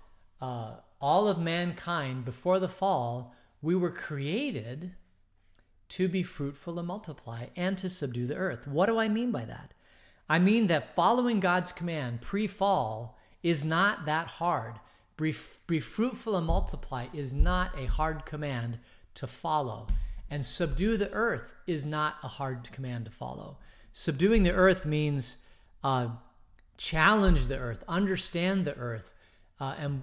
uh, 0.41 0.75
all 1.01 1.27
of 1.27 1.39
mankind 1.39 2.25
before 2.25 2.59
the 2.59 2.67
fall, 2.67 3.35
we 3.61 3.75
were 3.75 3.91
created 3.91 4.91
to 5.89 6.07
be 6.07 6.23
fruitful 6.23 6.79
and 6.79 6.87
multiply 6.87 7.47
and 7.55 7.77
to 7.77 7.89
subdue 7.89 8.27
the 8.27 8.35
earth. 8.35 8.67
What 8.67 8.87
do 8.87 8.99
I 8.99 9.07
mean 9.09 9.31
by 9.31 9.45
that? 9.45 9.73
I 10.29 10.39
mean 10.39 10.67
that 10.67 10.95
following 10.95 11.39
God's 11.39 11.73
command 11.73 12.21
pre 12.21 12.47
fall 12.47 13.17
is 13.41 13.65
not 13.65 14.05
that 14.05 14.27
hard. 14.27 14.79
Be, 15.17 15.33
be 15.67 15.79
fruitful 15.79 16.35
and 16.35 16.47
multiply 16.47 17.07
is 17.13 17.33
not 17.33 17.77
a 17.77 17.85
hard 17.85 18.25
command 18.25 18.79
to 19.15 19.27
follow. 19.27 19.87
And 20.29 20.43
subdue 20.43 20.97
the 20.97 21.11
earth 21.11 21.53
is 21.67 21.85
not 21.85 22.15
a 22.23 22.27
hard 22.27 22.69
command 22.71 23.05
to 23.05 23.11
follow. 23.11 23.57
Subduing 23.93 24.41
the 24.41 24.51
earth 24.51 24.85
means 24.85 25.37
uh, 25.83 26.07
challenge 26.77 27.45
the 27.45 27.59
earth, 27.59 27.83
understand 27.87 28.65
the 28.65 28.75
earth. 28.75 29.13
Uh, 29.59 29.75
and 29.77 30.01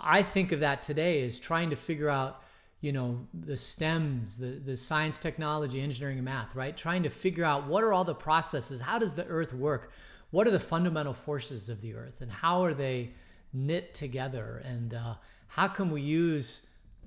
I 0.00 0.22
think 0.22 0.52
of 0.52 0.60
that 0.60 0.80
today 0.80 1.24
as 1.24 1.40
trying 1.40 1.70
to 1.70 1.76
figure 1.76 2.08
out, 2.08 2.40
you 2.80 2.92
know, 2.92 3.26
the 3.34 3.54
STEMs, 3.54 4.38
the, 4.38 4.60
the 4.64 4.76
science, 4.76 5.18
technology, 5.18 5.80
engineering, 5.80 6.18
and 6.18 6.24
math, 6.24 6.54
right? 6.54 6.76
Trying 6.76 7.02
to 7.02 7.08
figure 7.08 7.44
out 7.44 7.66
what 7.66 7.82
are 7.82 7.92
all 7.92 8.04
the 8.04 8.14
processes? 8.14 8.80
How 8.80 9.00
does 9.00 9.16
the 9.16 9.26
earth 9.26 9.52
work? 9.52 9.92
What 10.30 10.46
are 10.46 10.52
the 10.52 10.60
fundamental 10.60 11.12
forces 11.12 11.68
of 11.68 11.80
the 11.80 11.94
earth? 11.94 12.20
And 12.20 12.30
how 12.30 12.64
are 12.64 12.74
they 12.74 13.10
knit 13.52 13.92
together? 13.92 14.62
And 14.64 14.94
uh, 14.94 15.14
how 15.48 15.66
can 15.66 15.90
we 15.90 16.00
use, 16.00 16.64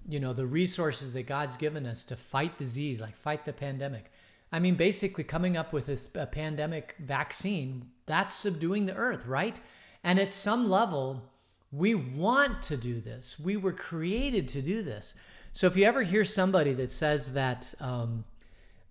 you 0.07 0.19
know, 0.19 0.33
the 0.33 0.45
resources 0.45 1.13
that 1.13 1.27
God's 1.27 1.55
given 1.55 1.85
us 1.85 2.03
to 2.05 2.17
fight 2.17 2.57
disease, 2.57 2.99
like 2.99 3.15
fight 3.15 3.45
the 3.45 3.53
pandemic? 3.53 4.11
I 4.51 4.59
mean, 4.59 4.75
basically, 4.75 5.23
coming 5.23 5.57
up 5.57 5.73
with 5.73 5.87
this 5.87 6.09
a 6.15 6.25
pandemic 6.25 6.95
vaccine, 6.99 7.89
that's 8.05 8.33
subduing 8.33 8.85
the 8.85 8.95
earth, 8.95 9.25
right? 9.25 9.59
And 10.03 10.19
at 10.19 10.31
some 10.31 10.69
level, 10.69 11.23
we 11.71 11.95
want 11.95 12.61
to 12.63 12.77
do 12.77 13.01
this. 13.01 13.39
We 13.39 13.57
were 13.57 13.73
created 13.73 14.47
to 14.49 14.61
do 14.61 14.81
this. 14.83 15.13
So 15.51 15.67
if 15.67 15.75
you 15.75 15.85
ever 15.85 16.03
hear 16.03 16.25
somebody 16.25 16.73
that 16.73 16.91
says 16.91 17.33
that 17.33 17.73
um, 17.79 18.25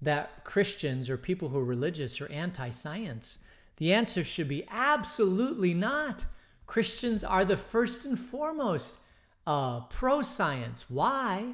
that 0.03 0.45
Christians 0.45 1.09
or 1.09 1.17
people 1.17 1.49
who 1.49 1.59
are 1.59 1.65
religious 1.65 2.21
are 2.21 2.31
anti-science, 2.31 3.39
the 3.77 3.93
answer 3.93 4.23
should 4.23 4.49
be 4.49 4.67
absolutely 4.71 5.73
not. 5.73 6.27
Christians 6.67 7.25
are 7.25 7.45
the 7.45 7.57
first 7.57 8.05
and 8.05 8.19
foremost 8.19 8.99
uh, 9.47 9.81
pro 9.81 10.23
science. 10.23 10.91
Why? 10.91 11.53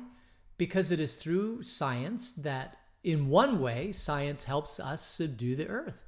Because 0.59 0.91
it 0.91 1.01
is 1.01 1.15
through 1.15 1.63
science 1.63 2.33
that, 2.33 2.77
in 3.03 3.29
one 3.29 3.61
way, 3.61 3.93
science 3.93 4.45
helps 4.45 4.79
us 4.79 5.05
subdue 5.05 5.57
the 5.57 5.69
earth. 5.69 6.05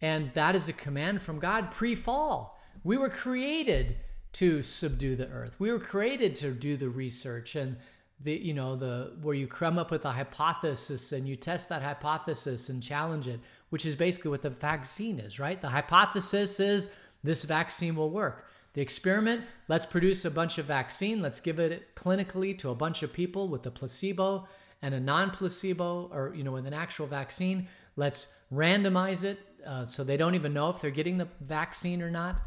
And 0.00 0.32
that 0.34 0.54
is 0.54 0.68
a 0.68 0.72
command 0.72 1.20
from 1.22 1.38
God 1.38 1.70
pre 1.70 1.94
fall. 1.94 2.58
We 2.82 2.96
were 2.96 3.10
created 3.10 3.96
to 4.32 4.62
subdue 4.62 5.16
the 5.16 5.28
earth. 5.28 5.56
We 5.58 5.70
were 5.70 5.78
created 5.78 6.34
to 6.36 6.52
do 6.52 6.76
the 6.76 6.88
research 6.88 7.56
and 7.56 7.76
the 8.22 8.34
you 8.34 8.52
know 8.52 8.76
the 8.76 9.16
where 9.22 9.34
you 9.34 9.46
come 9.46 9.78
up 9.78 9.90
with 9.90 10.04
a 10.04 10.10
hypothesis 10.10 11.12
and 11.12 11.26
you 11.26 11.36
test 11.36 11.68
that 11.70 11.82
hypothesis 11.82 12.68
and 12.68 12.82
challenge 12.82 13.28
it, 13.28 13.40
which 13.70 13.86
is 13.86 13.96
basically 13.96 14.30
what 14.30 14.42
the 14.42 14.50
vaccine 14.50 15.18
is, 15.18 15.38
right? 15.38 15.60
The 15.60 15.68
hypothesis 15.68 16.60
is 16.60 16.90
this 17.22 17.44
vaccine 17.44 17.96
will 17.96 18.10
work. 18.10 18.46
The 18.72 18.80
experiment, 18.80 19.42
let's 19.68 19.84
produce 19.84 20.24
a 20.24 20.30
bunch 20.30 20.58
of 20.58 20.66
vaccine, 20.66 21.20
let's 21.20 21.40
give 21.40 21.58
it 21.58 21.94
clinically 21.96 22.56
to 22.58 22.70
a 22.70 22.74
bunch 22.74 23.02
of 23.02 23.12
people 23.12 23.48
with 23.48 23.66
a 23.66 23.70
placebo 23.70 24.46
and 24.82 24.94
a 24.94 25.00
non-placebo 25.00 26.10
or 26.12 26.32
you 26.34 26.44
know 26.44 26.52
with 26.52 26.66
an 26.66 26.74
actual 26.74 27.06
vaccine. 27.06 27.68
Let's 27.96 28.28
randomize 28.52 29.24
it 29.24 29.38
uh, 29.66 29.86
so 29.86 30.04
they 30.04 30.16
don't 30.16 30.34
even 30.34 30.52
know 30.52 30.70
if 30.70 30.80
they're 30.80 30.90
getting 30.90 31.18
the 31.18 31.28
vaccine 31.40 32.02
or 32.02 32.10
not. 32.10 32.40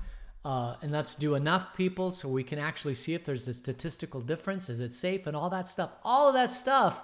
Uh, 0.46 0.76
and 0.82 0.92
let's 0.92 1.16
do 1.16 1.36
enough 1.36 1.74
people 1.76 2.12
so 2.12 2.28
we 2.28 2.44
can 2.44 2.60
actually 2.60 2.94
see 2.94 3.14
if 3.14 3.24
there's 3.24 3.48
a 3.48 3.54
statistical 3.54 4.20
difference. 4.20 4.70
Is 4.70 4.82
it 4.82 4.92
safe 4.92 5.26
and 5.26 5.38
all 5.38 5.50
that 5.50 5.68
stuff? 5.68 5.92
All 6.04 6.28
of 6.28 6.34
that 6.34 6.52
stuff 6.52 7.02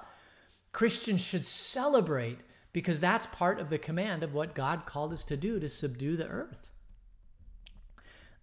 Christians 0.72 1.22
should 1.22 1.46
celebrate 1.46 2.40
because 2.74 3.00
that's 3.00 3.26
part 3.28 3.60
of 3.60 3.70
the 3.70 3.78
command 3.78 4.24
of 4.24 4.34
what 4.34 4.54
God 4.54 4.86
called 4.86 5.14
us 5.14 5.26
to 5.26 5.38
do 5.38 5.60
to 5.60 5.70
subdue 5.70 6.18
the 6.18 6.28
earth. 6.28 6.72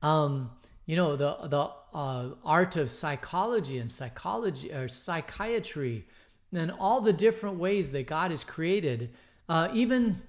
Um, 0.02 0.50
you 0.86 0.96
know 0.96 1.16
the 1.16 1.36
the 1.48 1.68
uh, 1.92 2.30
art 2.44 2.76
of 2.76 2.90
psychology 2.90 3.78
and 3.78 3.90
psychology 3.90 4.72
or 4.72 4.88
psychiatry 4.88 6.06
and 6.56 6.72
all 6.78 7.00
the 7.00 7.12
different 7.12 7.58
ways 7.58 7.90
that 7.90 8.06
God 8.06 8.30
has 8.30 8.44
created. 8.44 9.14
Uh, 9.48 9.68
even, 9.72 10.22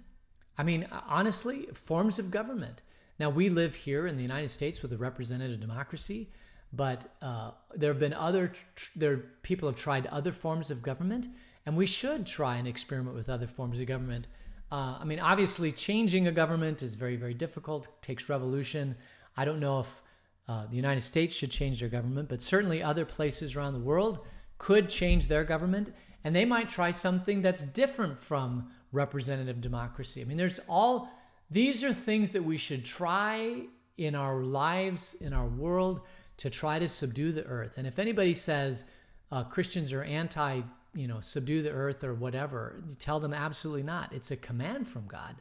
I 0.57 0.63
mean, 0.63 0.87
honestly, 1.07 1.67
forms 1.73 2.19
of 2.19 2.31
government. 2.31 2.81
Now, 3.19 3.29
we 3.29 3.49
live 3.49 3.73
here 3.75 4.05
in 4.05 4.15
the 4.15 4.21
United 4.21 4.49
States 4.49 4.81
with 4.81 4.93
a 4.93 4.97
representative 4.97 5.59
democracy, 5.59 6.29
but 6.71 7.15
uh, 7.21 7.51
there 7.75 7.91
have 7.91 7.99
been 7.99 8.13
other, 8.13 8.53
there 8.95 9.17
people 9.41 9.67
have 9.69 9.75
tried 9.77 10.05
other 10.07 10.31
forms 10.31 10.69
of 10.69 10.83
government, 10.83 11.27
and 11.65 11.75
we 11.75 11.87
should 11.87 12.25
try 12.25 12.57
and 12.57 12.67
experiment 12.67 13.15
with 13.15 13.29
other 13.29 13.47
forms 13.47 13.79
of 13.79 13.87
government. 13.87 14.27
Uh, 14.71 14.97
I 14.99 15.05
mean, 15.05 15.19
obviously, 15.19 15.71
changing 15.71 16.27
a 16.27 16.31
government 16.31 16.83
is 16.83 16.95
very, 16.95 17.15
very 17.15 17.33
difficult, 17.33 17.87
takes 18.01 18.29
revolution. 18.29 18.95
I 19.35 19.45
don't 19.45 19.59
know 19.59 19.79
if 19.79 20.01
uh, 20.47 20.65
the 20.67 20.75
United 20.75 21.01
States 21.01 21.33
should 21.33 21.51
change 21.51 21.79
their 21.79 21.89
government, 21.89 22.29
but 22.29 22.41
certainly 22.41 22.83
other 22.83 23.05
places 23.05 23.55
around 23.55 23.73
the 23.73 23.79
world 23.79 24.19
could 24.57 24.89
change 24.89 25.27
their 25.27 25.43
government, 25.43 25.93
and 26.23 26.35
they 26.35 26.45
might 26.45 26.69
try 26.69 26.91
something 26.91 27.41
that's 27.41 27.65
different 27.65 28.19
from 28.19 28.69
representative 28.91 29.61
democracy. 29.61 30.21
I 30.21 30.25
mean, 30.25 30.37
there's 30.37 30.59
all 30.67 31.09
these 31.49 31.83
are 31.83 31.93
things 31.93 32.31
that 32.31 32.43
we 32.43 32.57
should 32.57 32.83
try 32.83 33.63
in 33.97 34.15
our 34.15 34.43
lives, 34.43 35.15
in 35.21 35.33
our 35.33 35.47
world, 35.47 36.01
to 36.37 36.49
try 36.49 36.77
to 36.79 36.87
subdue 36.87 37.31
the 37.31 37.45
earth. 37.45 37.77
And 37.77 37.87
if 37.87 37.99
anybody 37.99 38.33
says 38.33 38.83
uh, 39.31 39.43
Christians 39.43 39.93
are 39.93 40.03
anti, 40.03 40.61
you 40.93 41.07
know, 41.07 41.19
subdue 41.19 41.61
the 41.61 41.71
earth 41.71 42.03
or 42.03 42.13
whatever, 42.13 42.83
tell 42.99 43.19
them 43.19 43.33
absolutely 43.33 43.83
not. 43.83 44.13
It's 44.13 44.31
a 44.31 44.37
command 44.37 44.87
from 44.87 45.07
God 45.07 45.37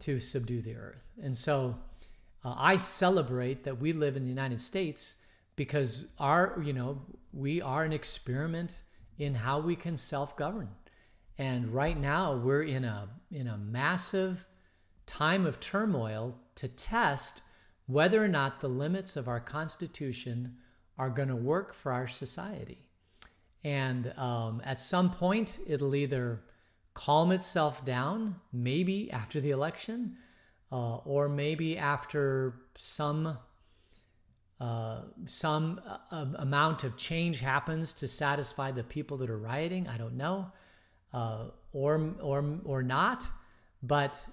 to 0.00 0.18
subdue 0.18 0.62
the 0.62 0.76
earth. 0.76 1.04
And 1.22 1.36
so 1.36 1.76
uh, 2.44 2.54
I 2.56 2.76
celebrate 2.76 3.64
that 3.64 3.80
we 3.80 3.92
live 3.92 4.16
in 4.16 4.24
the 4.24 4.30
United 4.30 4.60
States 4.60 5.16
because 5.56 6.08
our, 6.18 6.60
you 6.64 6.72
know, 6.72 7.02
we 7.32 7.60
are 7.60 7.84
an 7.84 7.92
experiment 7.92 8.82
in 9.20 9.34
how 9.34 9.60
we 9.60 9.76
can 9.76 9.96
self-govern. 9.96 10.70
And 11.36 11.72
right 11.74 11.98
now 11.98 12.34
we're 12.34 12.62
in 12.62 12.84
a 12.84 13.08
in 13.30 13.46
a 13.46 13.56
massive 13.58 14.46
time 15.06 15.46
of 15.46 15.60
turmoil 15.60 16.36
to 16.56 16.66
test 16.66 17.42
whether 17.86 18.24
or 18.24 18.28
not 18.28 18.60
the 18.60 18.68
limits 18.68 19.16
of 19.16 19.28
our 19.28 19.40
Constitution 19.40 20.56
are 20.96 21.10
going 21.10 21.28
to 21.28 21.36
work 21.36 21.74
for 21.74 21.92
our 21.92 22.08
society. 22.08 22.86
And 23.62 24.12
um, 24.16 24.62
at 24.64 24.80
some 24.80 25.10
point, 25.10 25.58
it'll 25.66 25.94
either 25.94 26.42
calm 26.94 27.30
itself 27.30 27.84
down, 27.84 28.36
maybe 28.52 29.10
after 29.10 29.40
the 29.40 29.50
election, 29.50 30.16
uh, 30.72 30.96
or 30.98 31.28
maybe 31.28 31.76
after 31.76 32.54
some 32.76 33.38
uh, 34.60 35.02
some 35.26 35.80
uh, 36.10 36.26
amount 36.36 36.84
of 36.84 36.96
change 36.96 37.40
happens 37.40 37.94
to 37.94 38.06
satisfy 38.06 38.70
the 38.70 38.84
people 38.84 39.16
that 39.18 39.30
are 39.30 39.38
rioting. 39.38 39.88
I 39.88 39.96
don't 39.96 40.16
know, 40.16 40.52
uh, 41.12 41.44
or 41.72 42.14
or 42.20 42.58
or 42.64 42.82
not. 42.82 43.26
But 43.82 44.28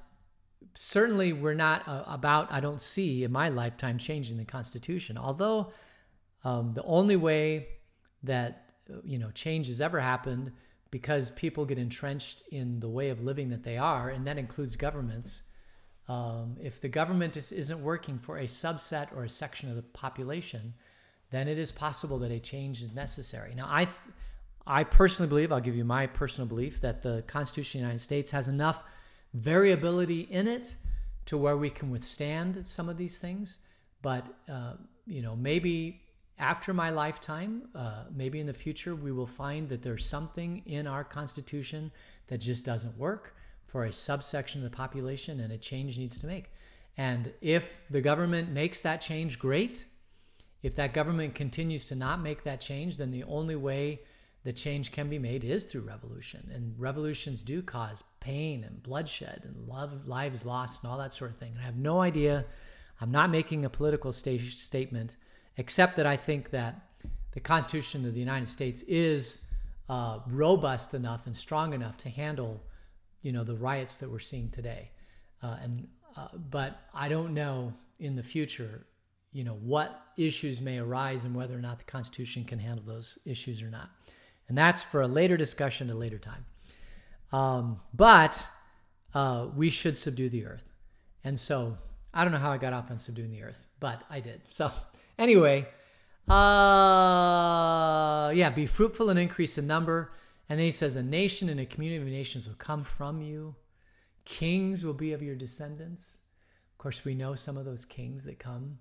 certainly 0.73 1.33
we're 1.33 1.53
not 1.53 1.87
uh, 1.87 2.03
about, 2.07 2.51
I 2.51 2.59
don't 2.59 2.81
see 2.81 3.23
in 3.23 3.31
my 3.31 3.49
lifetime 3.49 3.97
changing 3.97 4.37
the 4.37 4.45
Constitution. 4.45 5.17
Although 5.17 5.71
um, 6.43 6.73
the 6.73 6.83
only 6.83 7.15
way 7.15 7.67
that, 8.23 8.73
uh, 8.91 8.97
you 9.03 9.17
know, 9.17 9.31
change 9.31 9.67
has 9.67 9.81
ever 9.81 9.99
happened 9.99 10.51
because 10.91 11.29
people 11.31 11.65
get 11.65 11.77
entrenched 11.77 12.43
in 12.51 12.79
the 12.79 12.89
way 12.89 13.09
of 13.09 13.23
living 13.23 13.49
that 13.49 13.63
they 13.63 13.77
are, 13.77 14.09
and 14.09 14.25
that 14.27 14.37
includes 14.37 14.75
governments. 14.75 15.43
Um, 16.07 16.55
if 16.61 16.79
the 16.79 16.87
government 16.87 17.35
is, 17.35 17.51
isn't 17.51 17.81
working 17.81 18.17
for 18.17 18.37
a 18.37 18.45
subset 18.45 19.15
or 19.15 19.25
a 19.25 19.29
section 19.29 19.69
of 19.69 19.75
the 19.75 19.81
population, 19.81 20.73
then 21.31 21.47
it 21.47 21.59
is 21.59 21.71
possible 21.71 22.19
that 22.19 22.31
a 22.31 22.39
change 22.39 22.81
is 22.81 22.93
necessary. 22.93 23.53
Now, 23.55 23.65
I, 23.65 23.87
I 24.65 24.83
personally 24.85 25.27
believe, 25.27 25.51
I'll 25.51 25.59
give 25.59 25.75
you 25.75 25.83
my 25.83 26.07
personal 26.07 26.47
belief, 26.47 26.79
that 26.81 27.01
the 27.01 27.23
Constitution 27.27 27.79
of 27.79 27.81
the 27.81 27.87
United 27.87 28.03
States 28.03 28.31
has 28.31 28.47
enough 28.47 28.83
variability 29.33 30.21
in 30.21 30.47
it 30.47 30.75
to 31.25 31.37
where 31.37 31.57
we 31.57 31.69
can 31.69 31.91
withstand 31.91 32.65
some 32.65 32.87
of 32.87 32.97
these 32.97 33.19
things. 33.19 33.59
But, 34.01 34.25
uh, 34.49 34.73
you 35.05 35.21
know, 35.21 35.35
maybe 35.35 36.01
after 36.39 36.73
my 36.73 36.89
lifetime, 36.91 37.63
uh, 37.75 38.03
maybe 38.15 38.39
in 38.39 38.45
the 38.45 38.53
future, 38.53 38.95
we 38.95 39.11
will 39.11 39.27
find 39.27 39.67
that 39.69 39.81
there's 39.81 40.05
something 40.05 40.63
in 40.65 40.87
our 40.87 41.03
Constitution 41.03 41.91
that 42.27 42.37
just 42.37 42.63
doesn't 42.63 42.97
work 42.97 43.35
for 43.67 43.83
a 43.83 43.93
subsection 43.93 44.63
of 44.63 44.71
the 44.71 44.75
population 44.75 45.39
and 45.39 45.53
a 45.53 45.57
change 45.57 45.99
needs 45.99 46.19
to 46.19 46.25
make. 46.25 46.51
And 46.97 47.33
if 47.41 47.81
the 47.89 48.01
government 48.01 48.49
makes 48.49 48.81
that 48.81 49.01
change, 49.01 49.37
great. 49.37 49.85
If 50.63 50.73
that 50.75 50.93
government 50.93 51.35
continues 51.35 51.85
to 51.85 51.95
not 51.95 52.21
make 52.21 52.43
that 52.43 52.59
change, 52.59 52.97
then 52.97 53.11
the 53.11 53.23
only 53.25 53.55
way 53.55 53.99
the 54.43 54.53
change 54.53 54.91
can 54.91 55.09
be 55.09 55.19
made 55.19 55.43
is 55.43 55.65
through 55.65 55.81
revolution. 55.81 56.49
And 56.53 56.73
revolutions 56.79 57.43
do 57.43 57.61
cause 57.61 58.03
pain 58.19 58.63
and 58.63 58.81
bloodshed 58.81 59.41
and 59.43 59.67
love, 59.67 60.07
lives 60.07 60.45
lost 60.45 60.83
and 60.83 60.91
all 60.91 60.97
that 60.97 61.13
sort 61.13 61.31
of 61.31 61.37
thing. 61.37 61.51
And 61.51 61.59
I 61.59 61.65
have 61.65 61.75
no 61.75 62.01
idea. 62.01 62.45
I'm 63.01 63.11
not 63.11 63.29
making 63.29 63.65
a 63.65 63.69
political 63.69 64.11
sta- 64.11 64.39
statement, 64.39 65.17
except 65.57 65.97
that 65.97 66.07
I 66.07 66.15
think 66.15 66.51
that 66.51 66.87
the 67.33 67.41
Constitution 67.41 68.05
of 68.05 68.13
the 68.13 68.19
United 68.19 68.47
States 68.47 68.81
is 68.87 69.41
uh, 69.89 70.19
robust 70.29 70.93
enough 70.93 71.27
and 71.27 71.35
strong 71.35 71.73
enough 71.73 71.97
to 71.97 72.09
handle, 72.09 72.63
you 73.21 73.31
know, 73.31 73.43
the 73.43 73.55
riots 73.55 73.97
that 73.97 74.09
we're 74.09 74.19
seeing 74.19 74.49
today. 74.49 74.91
Uh, 75.41 75.57
and 75.61 75.87
uh, 76.15 76.27
but 76.49 76.81
I 76.93 77.09
don't 77.09 77.33
know 77.33 77.73
in 77.99 78.15
the 78.15 78.23
future, 78.23 78.85
you 79.31 79.43
know, 79.43 79.53
what 79.53 80.01
issues 80.17 80.61
may 80.61 80.79
arise 80.79 81.25
and 81.25 81.35
whether 81.35 81.55
or 81.55 81.61
not 81.61 81.79
the 81.79 81.85
Constitution 81.85 82.43
can 82.43 82.59
handle 82.59 82.83
those 82.85 83.19
issues 83.25 83.61
or 83.61 83.69
not. 83.69 83.89
And 84.47 84.57
that's 84.57 84.81
for 84.81 85.01
a 85.01 85.07
later 85.07 85.37
discussion, 85.37 85.89
a 85.89 85.95
later 85.95 86.17
time. 86.17 86.45
Um, 87.31 87.79
but 87.93 88.47
uh, 89.13 89.47
we 89.55 89.69
should 89.69 89.97
subdue 89.97 90.29
the 90.29 90.45
earth. 90.45 90.71
And 91.23 91.39
so 91.39 91.77
I 92.13 92.23
don't 92.23 92.31
know 92.31 92.39
how 92.39 92.51
I 92.51 92.57
got 92.57 92.73
off 92.73 92.89
on 92.89 92.97
subduing 92.97 93.31
the 93.31 93.43
earth, 93.43 93.67
but 93.79 94.01
I 94.09 94.21
did. 94.21 94.41
So 94.47 94.71
anyway, 95.19 95.67
uh, 96.27 98.31
yeah, 98.33 98.49
be 98.49 98.65
fruitful 98.65 99.09
and 99.09 99.19
increase 99.19 99.57
in 99.57 99.67
number. 99.67 100.11
And 100.49 100.59
then 100.59 100.65
he 100.65 100.71
says, 100.71 100.95
a 100.95 101.03
nation 101.03 101.49
and 101.49 101.59
a 101.59 101.65
community 101.65 102.01
of 102.01 102.07
nations 102.07 102.47
will 102.47 102.55
come 102.55 102.83
from 102.83 103.21
you. 103.21 103.55
Kings 104.23 104.83
will 104.83 104.93
be 104.93 105.13
of 105.13 105.21
your 105.21 105.35
descendants. 105.35 106.19
Of 106.71 106.77
course, 106.77 107.03
we 107.03 107.15
know 107.15 107.35
some 107.35 107.57
of 107.57 107.65
those 107.65 107.85
kings 107.85 108.23
that 108.25 108.39
come. 108.39 108.79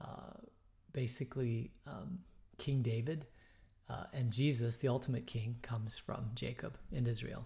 Uh, 0.00 0.34
basically, 0.92 1.72
um, 1.86 2.20
King 2.58 2.82
David 2.82 3.26
uh, 3.88 4.04
and 4.12 4.30
Jesus, 4.30 4.76
the 4.76 4.88
ultimate 4.88 5.26
king, 5.26 5.56
comes 5.62 5.98
from 5.98 6.30
Jacob 6.34 6.76
and 6.94 7.08
Israel. 7.08 7.44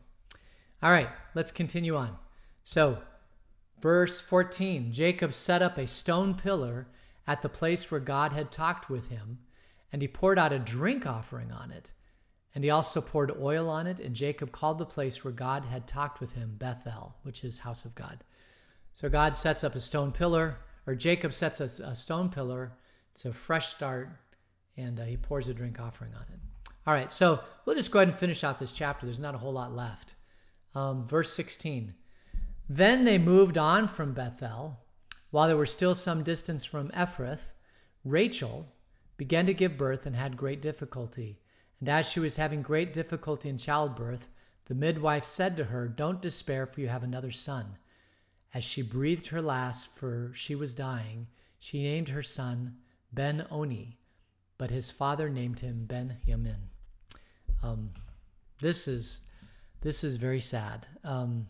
All 0.83 0.91
right, 0.91 1.09
let's 1.35 1.51
continue 1.51 1.97
on. 1.97 2.19
So, 2.65 2.99
verse 3.81 4.21
14 4.21 4.93
Jacob 4.93 5.33
set 5.33 5.63
up 5.63 5.79
a 5.79 5.87
stone 5.87 6.35
pillar 6.35 6.89
at 7.27 7.43
the 7.43 7.49
place 7.49 7.91
where 7.91 8.01
God 8.01 8.33
had 8.33 8.51
talked 8.51 8.91
with 8.91 9.09
him, 9.09 9.39
and 9.93 10.03
he 10.03 10.09
poured 10.09 10.39
out 10.39 10.53
a 10.53 10.59
drink 10.59 11.07
offering 11.07 11.51
on 11.51 11.71
it. 11.71 11.93
And 12.55 12.63
he 12.63 12.71
also 12.71 13.01
poured 13.01 13.37
oil 13.41 13.69
on 13.69 13.87
it, 13.87 13.99
and 13.99 14.15
Jacob 14.15 14.53
called 14.53 14.79
the 14.79 14.87
place 14.87 15.25
where 15.25 15.33
God 15.33 15.65
had 15.65 15.89
talked 15.89 16.21
with 16.21 16.35
him 16.35 16.55
Bethel, 16.57 17.17
which 17.23 17.43
is 17.43 17.61
house 17.61 17.85
of 17.85 17.95
God. 17.95 18.23
So 18.93 19.09
God 19.09 19.35
sets 19.35 19.65
up 19.65 19.75
a 19.75 19.81
stone 19.81 20.13
pillar, 20.13 20.59
or 20.87 20.95
Jacob 20.95 21.33
sets 21.33 21.61
a, 21.61 21.83
a 21.83 21.97
stone 21.97 22.29
pillar 22.29 22.73
It's 23.11 23.25
a 23.25 23.33
fresh 23.33 23.69
start, 23.69 24.11
and 24.77 25.01
uh, 25.01 25.05
he 25.05 25.17
pours 25.17 25.49
a 25.49 25.55
drink 25.55 25.81
offering 25.81 26.15
on 26.15 26.23
it. 26.23 26.39
All 26.87 26.95
right, 26.95 27.11
so 27.11 27.41
we'll 27.65 27.77
just 27.77 27.91
go 27.91 27.99
ahead 27.99 28.09
and 28.09 28.17
finish 28.17 28.45
out 28.45 28.59
this 28.59 28.73
chapter. 28.73 29.07
There's 29.07 29.19
not 29.19 29.35
a 29.35 29.39
whole 29.39 29.53
lot 29.53 29.75
left. 29.75 30.15
Um, 30.75 31.09
verse 31.09 31.33
16. 31.33 31.95
Then 32.69 33.05
they 33.05 33.19
moved 33.19 33.59
on 33.59 33.89
from 33.89 34.13
Bethel. 34.13 34.81
While 35.31 35.49
they 35.49 35.55
were 35.55 35.67
still 35.67 35.95
some 35.95 36.23
distance 36.23 36.65
from 36.65 36.91
Ephrath, 36.91 37.55
Rachel 38.05 38.69
began 39.17 39.47
to 39.47 39.55
give 39.55 39.79
birth 39.79 40.07
and 40.07 40.15
had 40.15 40.37
great 40.37 40.63
difficulty. 40.63 41.39
And 41.85 41.91
as 41.91 42.09
she 42.09 42.19
was 42.19 42.37
having 42.37 42.63
great 42.63 42.95
difficulty 42.95 43.51
in 43.51 43.59
childbirth, 43.59 44.31
the 44.69 44.75
midwife 44.75 45.23
said 45.23 45.55
to 45.59 45.65
her, 45.65 45.87
Don't 45.87 46.23
despair, 46.23 46.65
for 46.65 46.81
you 46.81 46.89
have 46.89 47.03
another 47.03 47.31
son. 47.31 47.77
As 48.55 48.65
she 48.65 48.81
breathed 48.81 49.27
her 49.27 49.43
last, 49.43 49.91
for 49.95 50.31
she 50.33 50.55
was 50.55 50.75
dying, 50.75 51.27
she 51.59 51.83
named 51.83 52.09
her 52.09 52.23
son 52.23 52.77
Ben 53.13 53.47
Oni, 53.51 53.99
but 54.57 54.71
his 54.71 54.91
father 54.91 55.29
named 55.29 55.61
him 55.61 55.85
Ben 55.85 56.17
Yamin. 56.27 56.71
Um, 57.63 57.91
this 58.61 58.89
is 58.89 59.21
this 59.83 60.03
is 60.03 60.17
very 60.17 60.41
sad. 60.41 60.87
Um, 61.05 61.49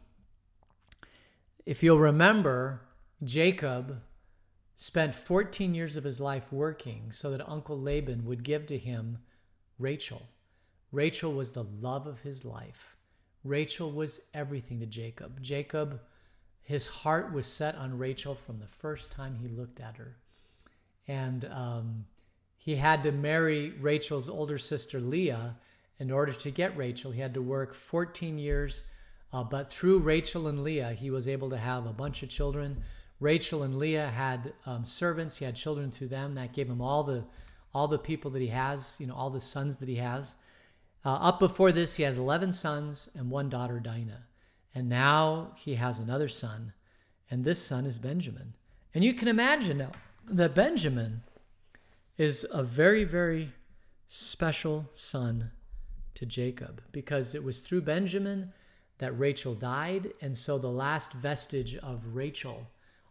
if 1.64 1.80
you'll 1.80 2.00
remember, 2.00 2.80
Jacob 3.22 4.02
spent 4.74 5.14
14 5.14 5.76
years 5.76 5.96
of 5.96 6.02
his 6.02 6.18
life 6.18 6.52
working 6.52 7.12
so 7.12 7.30
that 7.30 7.48
Uncle 7.48 7.78
Laban 7.80 8.24
would 8.24 8.42
give 8.42 8.66
to 8.66 8.78
him 8.78 9.18
Rachel. 9.78 10.22
Rachel 10.92 11.32
was 11.32 11.52
the 11.52 11.64
love 11.64 12.06
of 12.06 12.20
his 12.20 12.44
life. 12.44 12.96
Rachel 13.42 13.90
was 13.90 14.20
everything 14.32 14.80
to 14.80 14.86
Jacob. 14.86 15.42
Jacob, 15.42 16.00
his 16.62 16.86
heart 16.86 17.32
was 17.32 17.46
set 17.46 17.76
on 17.76 17.98
Rachel 17.98 18.34
from 18.34 18.58
the 18.58 18.66
first 18.66 19.12
time 19.12 19.34
he 19.34 19.48
looked 19.48 19.80
at 19.80 19.96
her. 19.96 20.16
And 21.06 21.44
um, 21.46 22.06
he 22.56 22.76
had 22.76 23.02
to 23.02 23.12
marry 23.12 23.70
Rachel's 23.72 24.28
older 24.28 24.56
sister 24.56 25.00
Leah 25.00 25.56
in 25.98 26.10
order 26.10 26.32
to 26.32 26.50
get 26.50 26.76
Rachel. 26.76 27.10
He 27.10 27.20
had 27.20 27.34
to 27.34 27.42
work 27.42 27.74
14 27.74 28.38
years, 28.38 28.84
uh, 29.32 29.44
but 29.44 29.70
through 29.70 29.98
Rachel 29.98 30.46
and 30.46 30.64
Leah, 30.64 30.92
he 30.92 31.10
was 31.10 31.28
able 31.28 31.50
to 31.50 31.58
have 31.58 31.86
a 31.86 31.92
bunch 31.92 32.22
of 32.22 32.30
children. 32.30 32.82
Rachel 33.20 33.62
and 33.62 33.76
Leah 33.76 34.08
had 34.08 34.54
um, 34.64 34.84
servants. 34.84 35.36
He 35.36 35.44
had 35.44 35.56
children 35.56 35.90
through 35.90 36.08
them. 36.08 36.34
That 36.34 36.52
gave 36.52 36.68
him 36.68 36.80
all 36.80 37.02
the 37.02 37.24
all 37.74 37.88
the 37.88 37.98
people 37.98 38.30
that 38.32 38.42
he 38.42 38.48
has. 38.48 38.96
You 38.98 39.06
know, 39.06 39.14
all 39.14 39.30
the 39.30 39.40
sons 39.40 39.78
that 39.78 39.88
he 39.88 39.96
has. 39.96 40.36
Uh, 41.04 41.14
up 41.14 41.38
before 41.38 41.70
this, 41.70 41.96
he 41.96 42.02
has 42.02 42.16
11 42.16 42.52
sons 42.52 43.10
and 43.14 43.30
one 43.30 43.50
daughter, 43.50 43.78
Dinah. 43.78 44.22
And 44.74 44.88
now 44.88 45.52
he 45.56 45.74
has 45.74 45.98
another 45.98 46.28
son, 46.28 46.72
and 47.30 47.44
this 47.44 47.64
son 47.64 47.86
is 47.86 47.98
Benjamin. 47.98 48.54
And 48.94 49.04
you 49.04 49.14
can 49.14 49.28
imagine 49.28 49.78
now 49.78 49.92
that 50.26 50.54
Benjamin 50.54 51.22
is 52.16 52.46
a 52.50 52.62
very, 52.62 53.04
very 53.04 53.52
special 54.08 54.88
son 54.92 55.50
to 56.14 56.26
Jacob 56.26 56.82
because 56.92 57.34
it 57.34 57.44
was 57.44 57.60
through 57.60 57.82
Benjamin 57.82 58.52
that 58.98 59.18
Rachel 59.18 59.54
died. 59.54 60.12
And 60.20 60.36
so 60.36 60.58
the 60.58 60.68
last 60.68 61.12
vestige 61.12 61.76
of 61.76 62.14
Rachel, 62.14 62.68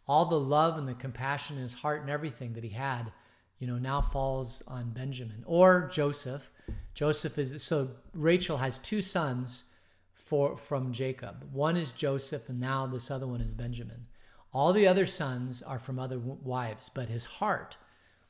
all 0.08 0.26
the 0.26 0.40
love 0.40 0.78
and 0.78 0.88
the 0.88 0.94
compassion 0.94 1.58
in 1.58 1.64
his 1.64 1.74
heart 1.76 2.02
and 2.02 2.10
everything 2.10 2.54
that 2.54 2.64
he 2.64 2.72
had, 2.72 3.12
you 3.60 3.68
know, 3.68 3.78
now 3.78 4.02
falls 4.02 4.62
on 4.68 4.92
Benjamin 4.92 5.44
or 5.46 5.90
Joseph. 5.92 6.52
Joseph 6.94 7.38
is 7.38 7.64
so 7.64 7.92
Rachel 8.14 8.58
has 8.58 8.80
two 8.80 9.02
sons 9.02 9.66
for 10.14 10.58
from 10.58 10.92
Jacob. 10.92 11.48
One 11.52 11.78
is 11.78 11.92
Joseph, 11.92 12.50
and 12.50 12.60
now 12.60 12.88
this 12.88 13.10
other 13.12 13.28
one 13.28 13.42
is 13.42 13.54
Benjamin. 13.54 14.08
All 14.54 14.74
the 14.74 14.88
other 14.88 15.06
sons 15.06 15.62
are 15.62 15.80
from 15.80 15.98
other 15.98 16.20
wives, 16.20 16.90
but 16.94 17.10
his 17.10 17.26
heart 17.26 17.78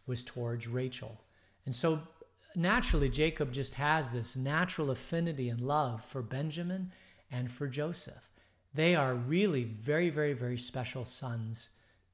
was 0.06 0.24
towards 0.24 0.68
Rachel. 0.68 1.22
And 1.66 1.76
so 1.76 2.02
naturally, 2.56 3.10
Jacob 3.10 3.52
just 3.52 3.76
has 3.76 4.12
this 4.12 4.36
natural 4.36 4.92
affinity 4.92 5.50
and 5.50 5.60
love 5.60 6.04
for 6.04 6.22
Benjamin 6.22 6.92
and 7.32 7.52
for 7.52 7.68
Joseph. 7.68 8.30
They 8.74 8.96
are 8.96 9.14
really 9.14 9.64
very, 9.64 10.10
very, 10.10 10.34
very 10.34 10.58
special 10.58 11.06
sons 11.06 11.70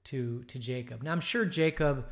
to, 0.06 0.43
to 0.43 0.60
Jacob. 0.60 1.04
Now, 1.04 1.12
I'm 1.12 1.22
sure 1.22 1.45
Jacob 1.45 2.06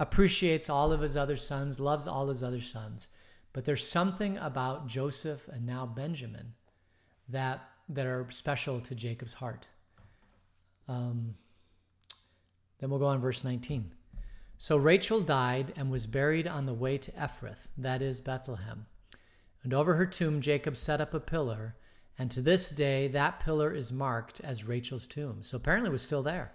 appreciates 0.00 0.70
all 0.70 0.92
of 0.92 1.02
his 1.02 1.14
other 1.14 1.36
sons, 1.36 1.78
loves 1.78 2.06
all 2.06 2.26
his 2.28 2.42
other 2.42 2.60
sons, 2.60 3.08
but 3.52 3.66
there's 3.66 3.86
something 3.86 4.38
about 4.38 4.88
Joseph 4.88 5.46
and 5.46 5.66
now 5.66 5.84
Benjamin 5.84 6.54
that, 7.28 7.68
that 7.90 8.06
are 8.06 8.26
special 8.30 8.80
to 8.80 8.94
Jacob's 8.94 9.34
heart. 9.34 9.66
Um, 10.88 11.34
then 12.78 12.88
we'll 12.88 12.98
go 12.98 13.06
on 13.06 13.20
verse 13.20 13.44
19. 13.44 13.92
So 14.56 14.78
Rachel 14.78 15.20
died 15.20 15.74
and 15.76 15.90
was 15.90 16.06
buried 16.06 16.48
on 16.48 16.64
the 16.64 16.74
way 16.74 16.96
to 16.96 17.12
Ephrath, 17.12 17.68
that 17.76 18.00
is 18.00 18.22
Bethlehem. 18.22 18.86
And 19.62 19.74
over 19.74 19.96
her 19.96 20.06
tomb 20.06 20.40
Jacob 20.40 20.78
set 20.78 21.02
up 21.02 21.12
a 21.12 21.20
pillar, 21.20 21.76
and 22.18 22.30
to 22.30 22.40
this 22.40 22.70
day 22.70 23.06
that 23.08 23.40
pillar 23.40 23.70
is 23.70 23.92
marked 23.92 24.40
as 24.40 24.64
Rachel's 24.64 25.06
tomb. 25.06 25.42
So 25.42 25.58
apparently 25.58 25.90
it 25.90 25.92
was 25.92 26.02
still 26.02 26.22
there. 26.22 26.52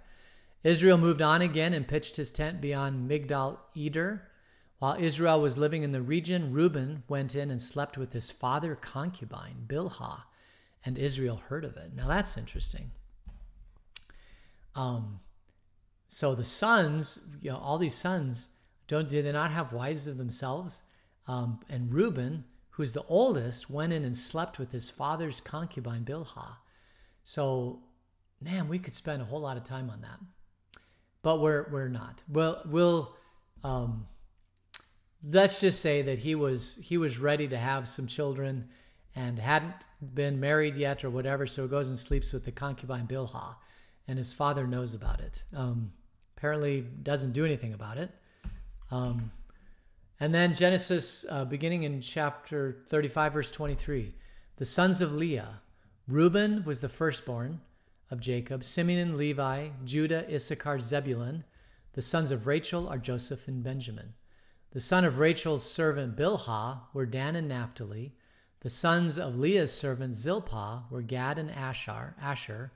Israel 0.65 0.97
moved 0.97 1.21
on 1.21 1.43
again 1.43 1.73
and 1.75 1.87
pitched 1.87 2.15
his 2.15 2.31
tent 2.31 2.59
beyond 2.59 3.07
Migdal 3.09 3.59
Eder. 3.77 4.27
While 4.79 4.97
Israel 4.99 5.39
was 5.39 5.59
living 5.59 5.83
in 5.83 5.91
the 5.91 6.01
region, 6.01 6.51
Reuben 6.51 7.03
went 7.07 7.35
in 7.35 7.51
and 7.51 7.61
slept 7.61 7.97
with 7.97 8.13
his 8.13 8.31
father 8.31 8.75
concubine, 8.75 9.65
Bilhah, 9.67 10.23
and 10.83 10.97
Israel 10.97 11.37
heard 11.49 11.65
of 11.65 11.77
it. 11.77 11.91
Now 11.95 12.07
that's 12.07 12.35
interesting. 12.35 12.89
Um, 14.73 15.19
so 16.07 16.33
the 16.33 16.43
sons, 16.43 17.19
you 17.41 17.51
know, 17.51 17.57
all 17.57 17.77
these 17.77 17.95
sons, 17.95 18.49
don't 18.87 19.07
did 19.07 19.25
they 19.25 19.31
not 19.31 19.51
have 19.51 19.71
wives 19.71 20.07
of 20.07 20.17
themselves? 20.17 20.81
Um, 21.27 21.59
and 21.69 21.93
Reuben, 21.93 22.43
who's 22.71 22.93
the 22.93 23.05
oldest, 23.07 23.69
went 23.69 23.93
in 23.93 24.03
and 24.03 24.17
slept 24.17 24.57
with 24.57 24.71
his 24.71 24.89
father's 24.89 25.41
concubine 25.41 26.03
Bilhah. 26.03 26.57
So, 27.23 27.83
man, 28.41 28.67
we 28.67 28.79
could 28.79 28.95
spend 28.95 29.21
a 29.21 29.25
whole 29.25 29.41
lot 29.41 29.57
of 29.57 29.63
time 29.63 29.91
on 29.91 30.01
that, 30.01 30.19
but 31.25 31.41
we're 31.41 31.67
we're 31.71 31.87
not. 31.87 32.21
Well, 32.29 32.61
we'll 32.67 33.17
um, 33.63 34.05
let's 35.27 35.59
just 35.59 35.81
say 35.81 36.03
that 36.03 36.19
he 36.19 36.35
was 36.35 36.77
he 36.83 36.99
was 36.99 37.17
ready 37.17 37.47
to 37.47 37.57
have 37.57 37.87
some 37.87 38.05
children 38.05 38.69
and 39.15 39.39
hadn't 39.39 39.73
been 40.13 40.39
married 40.39 40.75
yet 40.77 41.03
or 41.03 41.09
whatever, 41.09 41.47
so 41.47 41.63
he 41.63 41.67
goes 41.67 41.89
and 41.89 41.97
sleeps 41.97 42.31
with 42.31 42.45
the 42.45 42.51
concubine 42.51 43.07
Bilhah 43.07 43.55
and 44.07 44.19
his 44.19 44.33
father 44.33 44.67
knows 44.67 44.93
about 44.93 45.19
it. 45.19 45.43
Um, 45.55 45.93
apparently, 46.37 46.81
doesn't 46.81 47.31
do 47.31 47.43
anything 47.43 47.73
about 47.73 47.97
it. 47.97 48.11
Um, 48.91 49.31
and 50.19 50.31
then 50.31 50.53
Genesis, 50.53 51.25
uh, 51.27 51.43
beginning 51.43 51.83
in 51.83 52.01
chapter 52.01 52.83
35, 52.87 53.33
verse 53.33 53.49
23, 53.49 54.13
the 54.57 54.65
sons 54.65 55.01
of 55.01 55.11
Leah. 55.11 55.61
Reuben 56.07 56.63
was 56.65 56.81
the 56.81 56.89
firstborn 56.89 57.61
of 58.11 58.19
Jacob, 58.19 58.63
Simeon, 58.63 59.17
Levi, 59.17 59.69
Judah, 59.83 60.25
Issachar, 60.33 60.79
Zebulun. 60.79 61.43
The 61.93 62.01
sons 62.01 62.31
of 62.31 62.45
Rachel 62.45 62.87
are 62.87 62.97
Joseph 62.97 63.47
and 63.47 63.63
Benjamin. 63.63 64.13
The 64.71 64.79
son 64.79 65.05
of 65.05 65.19
Rachel's 65.19 65.63
servant 65.63 66.17
Bilhah 66.17 66.81
were 66.93 67.05
Dan 67.05 67.35
and 67.35 67.47
Naphtali. 67.47 68.13
The 68.59 68.69
sons 68.69 69.17
of 69.17 69.39
Leah's 69.39 69.71
servant 69.71 70.15
Zilpah 70.15 70.83
were 70.89 71.01
Gad 71.01 71.37
and 71.37 71.49
Asher. 71.49 72.15
Asher. 72.21 72.71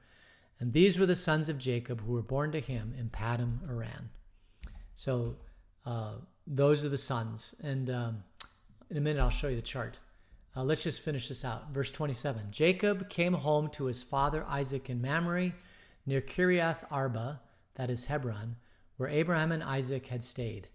And 0.60 0.74
these 0.74 1.00
were 1.00 1.06
the 1.06 1.16
sons 1.16 1.50
of 1.50 1.58
Jacob 1.58 2.02
who 2.02 2.14
were 2.14 2.22
born 2.22 2.52
to 2.52 2.60
him 2.60 2.94
in 2.98 3.10
Paddan 3.10 3.68
Aram. 3.70 4.12
So 4.94 5.36
uh, 5.86 6.14
those 6.46 6.84
are 6.86 6.90
the 6.90 6.98
sons. 6.98 7.56
And 7.64 7.90
um, 7.90 8.24
in 8.90 8.98
a 8.98 9.02
minute, 9.02 9.22
I'll 9.22 9.30
show 9.30 9.48
you 9.48 9.56
the 9.56 9.62
chart. 9.62 9.98
Uh, 10.56 10.64
let's 10.64 10.84
just 10.84 11.02
finish 11.02 11.28
this 11.28 11.46
out. 11.46 11.72
Verse 11.72 11.92
27 11.92 12.48
Jacob 12.52 13.10
came 13.10 13.34
home 13.34 13.70
to 13.70 13.86
his 13.86 14.04
father 14.04 14.46
Isaac 14.48 14.90
in 14.90 15.02
Mamre 15.02 15.54
near 16.06 16.22
Kiriath 16.22 16.86
Arba, 16.90 17.42
that 17.76 17.90
is 17.90 18.06
Hebron, 18.06 18.56
where 18.98 19.10
Abraham 19.10 19.52
and 19.52 19.64
Isaac 19.64 20.08
had 20.08 20.24
stayed. 20.24 20.70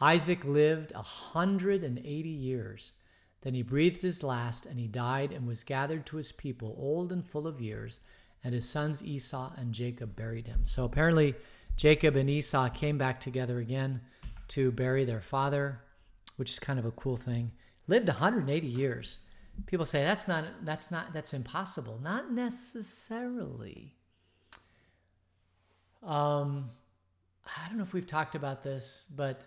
Isaac 0.00 0.44
lived 0.44 0.92
a 0.92 1.02
hundred 1.02 1.82
and 1.82 1.98
eighty 1.98 2.28
years. 2.28 2.94
Then 3.42 3.54
he 3.54 3.62
breathed 3.62 4.02
his 4.02 4.22
last, 4.22 4.66
and 4.66 4.78
he 4.78 4.88
died 4.88 5.32
and 5.32 5.46
was 5.46 5.64
gathered 5.64 6.04
to 6.06 6.16
his 6.16 6.32
people, 6.32 6.74
old 6.78 7.12
and 7.12 7.24
full 7.24 7.46
of 7.46 7.60
years 7.60 8.00
and 8.46 8.54
his 8.54 8.68
sons 8.68 9.02
Esau 9.02 9.50
and 9.56 9.72
Jacob 9.72 10.14
buried 10.14 10.46
him. 10.46 10.60
So 10.62 10.84
apparently, 10.84 11.34
Jacob 11.76 12.14
and 12.14 12.30
Esau 12.30 12.68
came 12.68 12.96
back 12.96 13.18
together 13.18 13.58
again 13.58 14.00
to 14.48 14.70
bury 14.70 15.04
their 15.04 15.20
father, 15.20 15.80
which 16.36 16.52
is 16.52 16.60
kind 16.60 16.78
of 16.78 16.84
a 16.84 16.92
cool 16.92 17.16
thing. 17.16 17.50
Lived 17.86 18.08
180 18.08 18.66
years. 18.66 19.18
People 19.66 19.86
say 19.86 20.02
that's 20.02 20.28
not 20.28 20.44
that's 20.64 20.90
not 20.90 21.12
that's 21.12 21.32
impossible. 21.32 21.98
Not 22.02 22.32
necessarily. 22.32 23.94
Um, 26.02 26.70
I 27.44 27.68
don't 27.68 27.78
know 27.78 27.84
if 27.84 27.92
we've 27.92 28.06
talked 28.06 28.34
about 28.34 28.62
this, 28.62 29.08
but 29.14 29.46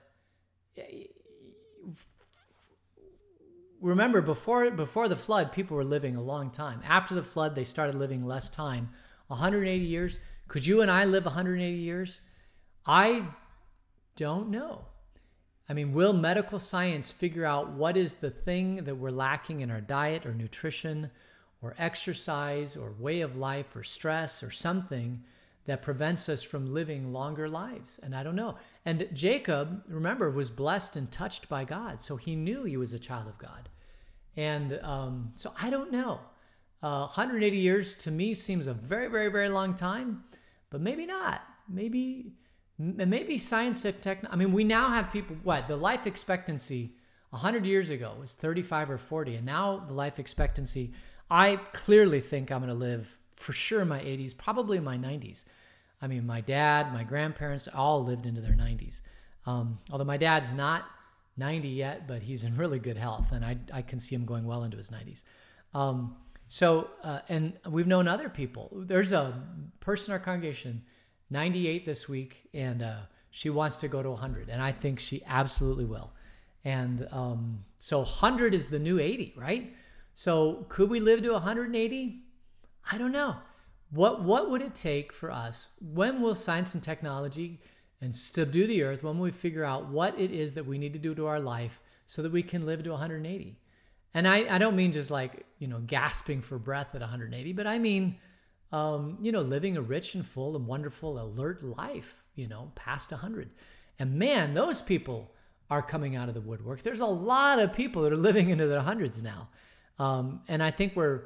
remember 3.82 4.21
before 4.21 4.69
before 4.71 5.08
the 5.08 5.15
flood 5.15 5.52
people 5.52 5.78
were 5.78 5.84
living 5.84 6.15
a 6.15 6.21
long 6.21 6.49
time 6.49 6.82
after 6.86 7.15
the 7.15 7.23
flood 7.23 7.56
they 7.56 7.63
started 7.63 7.95
living 7.95 8.25
less 8.25 8.49
time 8.49 8.89
180 9.28 9.86
years 9.86 10.19
could 10.47 10.65
you 10.65 10.82
and 10.82 10.91
i 10.91 11.06
live 11.06 11.25
180 11.25 11.78
years 11.78 12.21
i 12.86 13.25
don't 14.15 14.49
know 14.49 14.86
I 15.69 15.73
mean, 15.73 15.93
will 15.93 16.13
medical 16.13 16.58
science 16.58 17.12
figure 17.12 17.45
out 17.45 17.69
what 17.69 17.95
is 17.95 18.15
the 18.15 18.32
thing 18.32 18.77
that 18.86 18.95
we're 18.95 19.12
lacking 19.12 19.62
in 19.62 19.69
our 19.69 19.82
diet 19.82 20.25
or 20.25 20.34
nutrition 20.34 21.12
or 21.62 21.75
exercise 21.77 22.75
or 22.75 22.91
way 22.97 23.21
of 23.21 23.38
life 23.38 23.75
or 23.75 23.84
stress 23.84 24.41
or 24.41 24.49
something 24.49 25.23
that 25.65 25.84
prevents 25.84 26.27
us 26.27 26.41
from 26.41 26.73
living 26.73 27.13
longer 27.13 27.47
lives? 27.47 27.99
And 28.01 28.15
I 28.15 28.23
don't 28.23 28.36
know. 28.36 28.55
And 28.84 29.08
Jacob, 29.13 29.84
remember, 29.88 30.32
was 30.32 30.49
blessed 30.49 30.95
and 30.95 31.12
touched 31.12 31.47
by 31.47 31.65
God. 31.65 32.01
So 32.01 32.15
he 32.15 32.36
knew 32.36 32.63
he 32.63 32.77
was 32.77 32.91
a 32.91 32.99
child 32.99 33.27
of 33.27 33.38
God. 33.38 33.69
And 34.36 34.79
um, 34.82 35.34
so 35.36 35.53
I 35.62 35.69
don't 35.69 35.91
know. 35.91 36.19
Uh, 36.82 37.01
180 37.01 37.58
years 37.58 37.95
to 37.97 38.10
me 38.10 38.34
seems 38.34 38.65
a 38.65 38.73
very, 38.73 39.08
very, 39.08 39.29
very 39.29 39.49
long 39.49 39.75
time, 39.75 40.23
but 40.71 40.82
maybe 40.82 41.05
not. 41.05 41.43
Maybe 41.67 42.32
maybe 42.79 43.37
science 43.37 43.83
and 43.83 44.01
tech. 44.01 44.23
I 44.29 44.35
mean, 44.37 44.53
we 44.53 44.63
now 44.63 44.89
have 44.89 45.11
people. 45.11 45.35
What 45.43 45.67
the 45.67 45.75
life 45.75 46.07
expectancy 46.07 46.93
100 47.31 47.65
years 47.65 47.89
ago 47.89 48.13
was 48.19 48.33
35 48.33 48.91
or 48.91 48.97
40, 48.97 49.35
and 49.35 49.45
now 49.45 49.83
the 49.85 49.93
life 49.93 50.17
expectancy. 50.17 50.93
I 51.29 51.57
clearly 51.73 52.21
think 52.21 52.51
I'm 52.51 52.61
going 52.61 52.69
to 52.69 52.73
live 52.73 53.19
for 53.35 53.53
sure 53.53 53.81
in 53.81 53.87
my 53.87 53.99
80s, 53.99 54.35
probably 54.35 54.77
in 54.77 54.83
my 54.83 54.97
90s. 54.97 55.43
I 56.01 56.07
mean, 56.07 56.25
my 56.25 56.41
dad, 56.41 56.91
my 56.93 57.03
grandparents 57.03 57.67
all 57.67 58.03
lived 58.03 58.25
into 58.25 58.41
their 58.41 58.53
90s. 58.53 59.01
Um, 59.45 59.79
although 59.91 60.05
my 60.05 60.17
dad's 60.17 60.53
not 60.53 60.85
90 61.37 61.67
yet, 61.67 62.07
but 62.07 62.21
he's 62.21 62.43
in 62.43 62.57
really 62.57 62.79
good 62.79 62.97
health, 62.97 63.31
and 63.31 63.45
I, 63.45 63.57
I 63.73 63.81
can 63.81 63.99
see 63.99 64.15
him 64.15 64.25
going 64.25 64.45
well 64.45 64.63
into 64.63 64.77
his 64.77 64.89
90s. 64.89 65.23
Um, 65.73 66.15
so, 66.47 66.89
uh, 67.03 67.19
and 67.29 67.53
we've 67.69 67.87
known 67.87 68.07
other 68.07 68.27
people. 68.27 68.69
There's 68.73 69.11
a 69.11 69.41
person 69.81 70.11
in 70.11 70.13
our 70.13 70.19
congregation 70.19 70.83
98 71.29 71.85
this 71.85 72.09
week, 72.09 72.49
and 72.53 72.81
uh, 72.81 72.95
she 73.31 73.49
wants 73.49 73.77
to 73.77 73.87
go 73.87 74.01
to 74.01 74.09
100, 74.09 74.49
and 74.49 74.61
I 74.61 74.71
think 74.71 74.99
she 74.99 75.21
absolutely 75.27 75.85
will. 75.85 76.11
And 76.65 77.07
um, 77.11 77.65
so 77.77 77.99
100 77.99 78.53
is 78.53 78.69
the 78.69 78.79
new 78.79 78.99
80, 78.99 79.33
right? 79.37 79.73
So 80.13 80.65
could 80.69 80.89
we 80.89 80.99
live 80.99 81.21
to 81.23 81.31
180? 81.31 82.19
I 82.91 82.97
don't 82.97 83.11
know. 83.11 83.37
What 83.91 84.21
what 84.21 84.49
would 84.51 84.61
it 84.61 84.75
take 84.75 85.13
for 85.13 85.31
us? 85.31 85.69
When 85.79 86.21
will 86.21 86.35
science 86.35 86.73
and 86.73 86.83
technology 86.83 87.59
and 88.01 88.13
subdue 88.13 88.67
the 88.67 88.83
earth? 88.83 89.03
When 89.03 89.17
will 89.17 89.25
we 89.25 89.31
figure 89.31 89.63
out 89.63 89.87
what 89.87 90.19
it 90.19 90.31
is 90.31 90.53
that 90.53 90.65
we 90.65 90.77
need 90.77 90.93
to 90.93 90.99
do 90.99 91.15
to 91.15 91.25
our 91.27 91.39
life 91.39 91.79
so 92.05 92.21
that 92.21 92.31
we 92.31 92.43
can 92.43 92.65
live 92.65 92.83
to 92.83 92.91
180? 92.91 93.57
And 94.13 94.27
I, 94.27 94.55
I 94.55 94.57
don't 94.57 94.75
mean 94.75 94.91
just 94.91 95.11
like, 95.11 95.45
you 95.59 95.67
know, 95.67 95.79
gasping 95.79 96.41
for 96.41 96.57
breath 96.57 96.95
at 96.95 97.01
180, 97.01 97.53
but 97.53 97.67
I 97.67 97.79
mean 97.79 98.17
um, 98.71 99.17
you 99.21 99.32
know, 99.32 99.41
living 99.41 99.77
a 99.77 99.82
rich 99.82 100.15
and 100.15 100.25
full 100.25 100.55
and 100.55 100.67
wonderful, 100.67 101.19
alert 101.19 101.63
life, 101.63 102.23
you 102.36 102.47
know, 102.47 102.71
past 102.75 103.12
100. 103.12 103.49
And 103.97 104.15
man, 104.15 104.53
those 104.53 104.82
people 104.82 105.32
are 105.69 105.82
coming 105.82 106.15
out 106.15 106.29
of 106.29 106.36
the 106.36 106.41
woodwork. 106.41 106.82
There's 106.82 106.99
a 106.99 107.05
lot 107.05 107.60
of 107.60 107.73
people 107.73 108.03
that 108.03 108.13
are 108.13 108.17
living 108.29 108.49
into 108.49 108.67
their 108.67 108.82
hundreds 108.82 109.23
now. 109.23 109.49
Um, 109.97 110.41
and 110.47 110.63
I 110.63 110.71
think 110.71 110.95
we're 110.95 111.23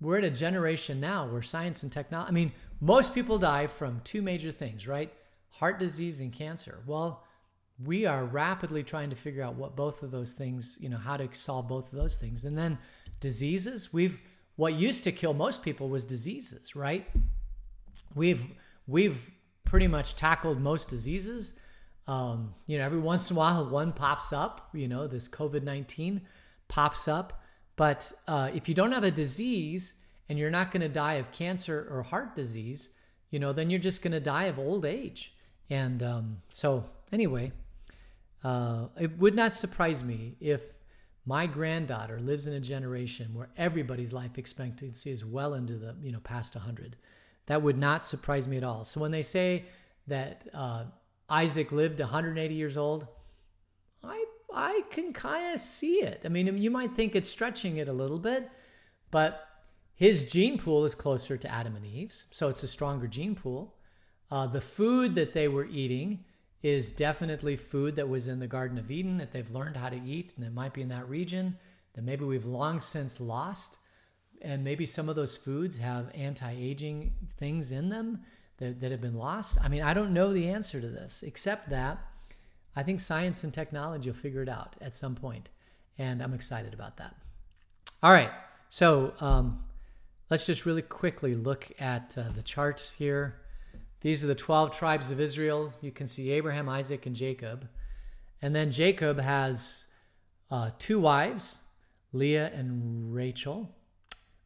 we're 0.00 0.16
in 0.16 0.24
a 0.24 0.30
generation 0.30 0.98
now 0.98 1.26
where 1.26 1.42
science 1.42 1.82
and 1.82 1.92
technology, 1.92 2.30
I 2.30 2.32
mean, 2.32 2.52
most 2.80 3.14
people 3.14 3.38
die 3.38 3.66
from 3.66 4.00
two 4.02 4.22
major 4.22 4.50
things, 4.50 4.86
right? 4.88 5.12
Heart 5.50 5.78
disease 5.78 6.20
and 6.20 6.32
cancer. 6.32 6.78
Well, 6.86 7.22
we 7.84 8.06
are 8.06 8.24
rapidly 8.24 8.82
trying 8.82 9.10
to 9.10 9.16
figure 9.16 9.42
out 9.42 9.56
what 9.56 9.76
both 9.76 10.02
of 10.02 10.10
those 10.10 10.32
things, 10.32 10.78
you 10.80 10.88
know, 10.88 10.96
how 10.96 11.18
to 11.18 11.28
solve 11.32 11.68
both 11.68 11.92
of 11.92 11.98
those 11.98 12.16
things. 12.16 12.46
And 12.46 12.56
then 12.56 12.78
diseases, 13.20 13.92
we've 13.92 14.20
what 14.60 14.74
used 14.74 15.04
to 15.04 15.12
kill 15.12 15.32
most 15.32 15.62
people 15.62 15.88
was 15.88 16.04
diseases, 16.04 16.76
right? 16.76 17.08
We've 18.14 18.44
we've 18.86 19.30
pretty 19.64 19.86
much 19.86 20.16
tackled 20.16 20.60
most 20.60 20.90
diseases. 20.90 21.54
Um, 22.06 22.54
you 22.66 22.76
know, 22.76 22.84
every 22.84 22.98
once 22.98 23.30
in 23.30 23.36
a 23.36 23.38
while 23.38 23.66
one 23.70 23.94
pops 23.94 24.34
up. 24.34 24.68
You 24.74 24.86
know, 24.86 25.06
this 25.06 25.30
COVID 25.30 25.62
nineteen 25.62 26.20
pops 26.68 27.08
up, 27.08 27.42
but 27.76 28.12
uh, 28.28 28.50
if 28.52 28.68
you 28.68 28.74
don't 28.74 28.92
have 28.92 29.02
a 29.02 29.10
disease 29.10 29.94
and 30.28 30.38
you're 30.38 30.50
not 30.50 30.70
going 30.70 30.82
to 30.82 30.90
die 30.90 31.14
of 31.14 31.32
cancer 31.32 31.88
or 31.90 32.02
heart 32.02 32.36
disease, 32.36 32.90
you 33.30 33.38
know, 33.38 33.54
then 33.54 33.70
you're 33.70 33.80
just 33.80 34.02
going 34.02 34.12
to 34.12 34.20
die 34.20 34.44
of 34.44 34.58
old 34.58 34.84
age. 34.84 35.34
And 35.70 36.02
um, 36.02 36.42
so, 36.50 36.84
anyway, 37.10 37.52
uh, 38.44 38.88
it 38.98 39.16
would 39.18 39.34
not 39.34 39.54
surprise 39.54 40.04
me 40.04 40.36
if 40.38 40.60
my 41.30 41.46
granddaughter 41.46 42.18
lives 42.18 42.48
in 42.48 42.54
a 42.54 42.58
generation 42.58 43.28
where 43.34 43.50
everybody's 43.56 44.12
life 44.12 44.36
expectancy 44.36 45.12
is 45.12 45.24
well 45.24 45.54
into 45.54 45.74
the 45.74 45.94
you 46.02 46.10
know 46.10 46.18
past 46.18 46.56
100 46.56 46.96
that 47.46 47.62
would 47.62 47.78
not 47.78 48.02
surprise 48.02 48.48
me 48.48 48.56
at 48.56 48.64
all. 48.64 48.82
So 48.82 49.00
when 49.00 49.12
they 49.12 49.22
say 49.22 49.66
that 50.08 50.44
uh, 50.52 50.86
isaac 51.28 51.70
lived 51.70 52.00
180 52.00 52.52
years 52.52 52.76
old 52.76 53.06
i 54.02 54.24
i 54.52 54.82
can 54.90 55.12
kind 55.12 55.54
of 55.54 55.60
see 55.60 55.98
it. 56.02 56.22
I 56.24 56.28
mean 56.28 56.58
you 56.58 56.70
might 56.72 56.96
think 56.96 57.14
it's 57.14 57.28
stretching 57.28 57.76
it 57.76 57.88
a 57.88 57.92
little 58.02 58.18
bit 58.18 58.50
but 59.12 59.46
his 59.94 60.24
gene 60.24 60.58
pool 60.58 60.84
is 60.84 60.96
closer 60.96 61.36
to 61.36 61.48
adam 61.48 61.76
and 61.76 61.86
eve's 61.86 62.26
so 62.32 62.48
it's 62.48 62.64
a 62.64 62.68
stronger 62.76 63.06
gene 63.06 63.36
pool. 63.36 63.76
Uh, 64.32 64.48
the 64.48 64.60
food 64.60 65.14
that 65.14 65.32
they 65.32 65.46
were 65.46 65.66
eating 65.66 66.24
is 66.62 66.92
definitely 66.92 67.56
food 67.56 67.96
that 67.96 68.08
was 68.08 68.28
in 68.28 68.38
the 68.38 68.46
Garden 68.46 68.78
of 68.78 68.90
Eden 68.90 69.18
that 69.18 69.32
they've 69.32 69.50
learned 69.50 69.76
how 69.76 69.88
to 69.88 70.00
eat 70.04 70.34
and 70.36 70.44
it 70.44 70.52
might 70.52 70.74
be 70.74 70.82
in 70.82 70.88
that 70.88 71.08
region 71.08 71.56
that 71.94 72.04
maybe 72.04 72.24
we've 72.24 72.44
long 72.44 72.80
since 72.80 73.20
lost. 73.20 73.78
And 74.42 74.64
maybe 74.64 74.86
some 74.86 75.08
of 75.08 75.16
those 75.16 75.36
foods 75.36 75.78
have 75.78 76.10
anti 76.14 76.50
aging 76.50 77.12
things 77.36 77.72
in 77.72 77.88
them 77.90 78.22
that, 78.58 78.80
that 78.80 78.90
have 78.90 79.00
been 79.00 79.16
lost. 79.16 79.58
I 79.62 79.68
mean, 79.68 79.82
I 79.82 79.92
don't 79.92 80.12
know 80.12 80.32
the 80.32 80.48
answer 80.48 80.80
to 80.80 80.88
this, 80.88 81.22
except 81.22 81.70
that 81.70 81.98
I 82.74 82.82
think 82.82 83.00
science 83.00 83.44
and 83.44 83.52
technology 83.52 84.08
will 84.08 84.16
figure 84.16 84.42
it 84.42 84.48
out 84.48 84.76
at 84.80 84.94
some 84.94 85.14
point, 85.14 85.50
And 85.98 86.22
I'm 86.22 86.32
excited 86.32 86.72
about 86.72 86.96
that. 86.98 87.14
All 88.02 88.12
right. 88.12 88.30
So 88.68 89.12
um, 89.20 89.64
let's 90.30 90.46
just 90.46 90.64
really 90.64 90.82
quickly 90.82 91.34
look 91.34 91.70
at 91.78 92.16
uh, 92.16 92.30
the 92.34 92.42
chart 92.42 92.92
here. 92.96 93.39
These 94.00 94.24
are 94.24 94.28
the 94.28 94.34
12 94.34 94.70
tribes 94.76 95.10
of 95.10 95.20
Israel. 95.20 95.72
You 95.80 95.90
can 95.90 96.06
see 96.06 96.30
Abraham, 96.30 96.68
Isaac, 96.68 97.06
and 97.06 97.14
Jacob. 97.14 97.68
And 98.40 98.54
then 98.54 98.70
Jacob 98.70 99.20
has 99.20 99.86
uh, 100.50 100.70
two 100.78 100.98
wives, 100.98 101.60
Leah 102.12 102.50
and 102.54 103.14
Rachel. 103.14 103.74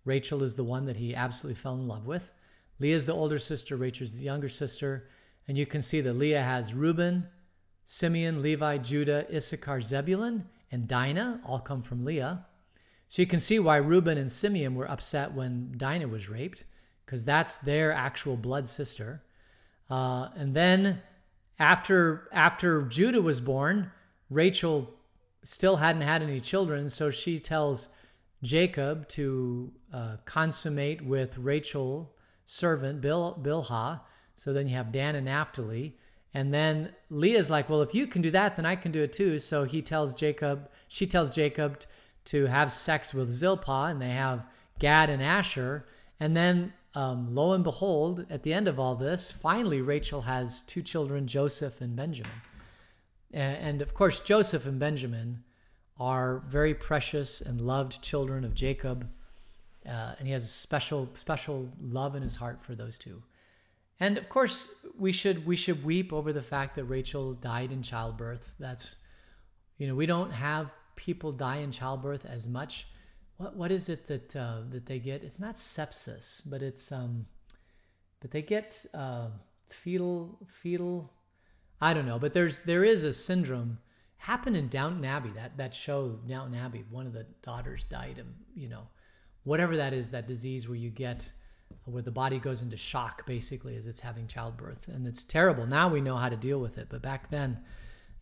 Rachel 0.04 0.42
is 0.42 0.56
the 0.56 0.64
one 0.64 0.86
that 0.86 0.96
he 0.96 1.14
absolutely 1.14 1.60
fell 1.60 1.74
in 1.74 1.86
love 1.86 2.06
with. 2.06 2.32
Leah 2.80 2.96
is 2.96 3.06
the 3.06 3.14
older 3.14 3.38
sister, 3.38 3.76
Rachel's 3.76 4.18
the 4.18 4.24
younger 4.24 4.48
sister. 4.48 5.08
And 5.46 5.56
you 5.56 5.66
can 5.66 5.82
see 5.82 6.00
that 6.00 6.14
Leah 6.14 6.42
has 6.42 6.74
Reuben, 6.74 7.28
Simeon, 7.84 8.42
Levi, 8.42 8.78
Judah, 8.78 9.26
Issachar, 9.34 9.82
Zebulun, 9.82 10.46
and 10.72 10.88
Dinah, 10.88 11.40
all 11.46 11.60
come 11.60 11.82
from 11.82 12.04
Leah. 12.04 12.46
So 13.06 13.22
you 13.22 13.26
can 13.26 13.40
see 13.40 13.58
why 13.58 13.76
Reuben 13.76 14.18
and 14.18 14.32
Simeon 14.32 14.74
were 14.74 14.90
upset 14.90 15.32
when 15.32 15.74
Dinah 15.76 16.08
was 16.08 16.28
raped, 16.28 16.64
because 17.04 17.24
that's 17.24 17.56
their 17.56 17.92
actual 17.92 18.36
blood 18.36 18.66
sister. 18.66 19.22
Uh, 19.90 20.28
and 20.34 20.54
then 20.54 21.02
after 21.58 22.28
after 22.32 22.82
Judah 22.82 23.22
was 23.22 23.40
born, 23.40 23.92
Rachel 24.30 24.94
still 25.42 25.76
hadn't 25.76 26.02
had 26.02 26.22
any 26.22 26.40
children, 26.40 26.88
so 26.88 27.10
she 27.10 27.38
tells 27.38 27.88
Jacob 28.42 29.08
to 29.08 29.72
uh, 29.92 30.16
consummate 30.24 31.02
with 31.02 31.38
Rachel 31.38 32.14
servant 32.44 33.00
Bil, 33.00 33.38
Bilhah. 33.42 34.00
So 34.36 34.52
then 34.52 34.68
you 34.68 34.74
have 34.74 34.92
Dan 34.92 35.14
and 35.14 35.26
Naphtali. 35.26 35.96
And 36.32 36.52
then 36.52 36.92
Leah's 37.10 37.48
like, 37.48 37.68
well, 37.68 37.80
if 37.80 37.94
you 37.94 38.06
can 38.06 38.20
do 38.20 38.30
that, 38.32 38.56
then 38.56 38.66
I 38.66 38.74
can 38.74 38.90
do 38.90 39.02
it 39.02 39.12
too. 39.12 39.38
So 39.38 39.64
he 39.64 39.80
tells 39.80 40.14
Jacob, 40.14 40.68
she 40.88 41.06
tells 41.06 41.30
Jacob 41.30 41.80
to 42.26 42.46
have 42.46 42.72
sex 42.72 43.14
with 43.14 43.30
Zilpah, 43.30 43.90
and 43.90 44.02
they 44.02 44.10
have 44.10 44.44
Gad 44.78 45.10
and 45.10 45.22
Asher. 45.22 45.86
And 46.18 46.36
then 46.36 46.72
um, 46.94 47.34
lo 47.34 47.52
and 47.52 47.64
behold, 47.64 48.26
at 48.30 48.42
the 48.42 48.52
end 48.52 48.68
of 48.68 48.78
all 48.78 48.94
this, 48.94 49.32
finally 49.32 49.80
Rachel 49.80 50.22
has 50.22 50.62
two 50.62 50.82
children, 50.82 51.26
Joseph 51.26 51.80
and 51.80 51.96
Benjamin. 51.96 52.40
And, 53.32 53.56
and 53.56 53.82
of 53.82 53.94
course, 53.94 54.20
Joseph 54.20 54.64
and 54.66 54.78
Benjamin 54.78 55.42
are 55.98 56.42
very 56.48 56.74
precious 56.74 57.40
and 57.40 57.60
loved 57.60 58.02
children 58.02 58.44
of 58.44 58.54
Jacob. 58.54 59.10
Uh, 59.86 60.14
and 60.18 60.26
he 60.26 60.32
has 60.32 60.44
a 60.44 60.48
special, 60.48 61.10
special 61.14 61.68
love 61.80 62.14
in 62.14 62.22
his 62.22 62.36
heart 62.36 62.62
for 62.62 62.74
those 62.74 62.98
two. 62.98 63.22
And 64.00 64.16
of 64.16 64.28
course, 64.28 64.68
we 64.98 65.12
should 65.12 65.46
we 65.46 65.56
should 65.56 65.84
weep 65.84 66.12
over 66.12 66.32
the 66.32 66.42
fact 66.42 66.74
that 66.76 66.84
Rachel 66.84 67.32
died 67.32 67.70
in 67.70 67.82
childbirth. 67.82 68.54
That's, 68.58 68.96
you 69.78 69.86
know, 69.86 69.94
we 69.94 70.06
don't 70.06 70.32
have 70.32 70.72
people 70.96 71.32
die 71.32 71.58
in 71.58 71.70
childbirth 71.70 72.24
as 72.26 72.48
much 72.48 72.86
what 73.36 73.56
what 73.56 73.72
is 73.72 73.88
it 73.88 74.06
that 74.06 74.36
uh, 74.36 74.60
that 74.70 74.86
they 74.86 74.98
get? 74.98 75.22
It's 75.22 75.40
not 75.40 75.56
sepsis, 75.56 76.42
but 76.46 76.62
it's 76.62 76.92
um, 76.92 77.26
but 78.20 78.30
they 78.30 78.42
get 78.42 78.84
uh, 78.94 79.28
fetal 79.68 80.38
fetal. 80.48 81.12
I 81.80 81.92
don't 81.92 82.06
know, 82.06 82.18
but 82.18 82.32
there's 82.32 82.60
there 82.60 82.84
is 82.84 83.04
a 83.04 83.12
syndrome 83.12 83.78
happened 84.18 84.56
in 84.56 84.68
Downton 84.68 85.04
Abbey. 85.04 85.30
That 85.30 85.56
that 85.56 85.74
show 85.74 86.20
Downton 86.26 86.54
Abbey. 86.54 86.84
One 86.90 87.06
of 87.06 87.12
the 87.12 87.26
daughters 87.42 87.84
died 87.84 88.18
of 88.18 88.26
you 88.54 88.68
know, 88.68 88.88
whatever 89.42 89.76
that 89.76 89.92
is, 89.92 90.10
that 90.10 90.28
disease 90.28 90.68
where 90.68 90.78
you 90.78 90.90
get 90.90 91.32
where 91.86 92.02
the 92.02 92.10
body 92.10 92.38
goes 92.38 92.62
into 92.62 92.76
shock 92.76 93.26
basically 93.26 93.76
as 93.76 93.86
it's 93.86 94.00
having 94.00 94.26
childbirth, 94.26 94.86
and 94.88 95.06
it's 95.06 95.24
terrible. 95.24 95.66
Now 95.66 95.88
we 95.88 96.00
know 96.00 96.16
how 96.16 96.28
to 96.28 96.36
deal 96.36 96.60
with 96.60 96.78
it, 96.78 96.86
but 96.88 97.02
back 97.02 97.30
then, 97.30 97.58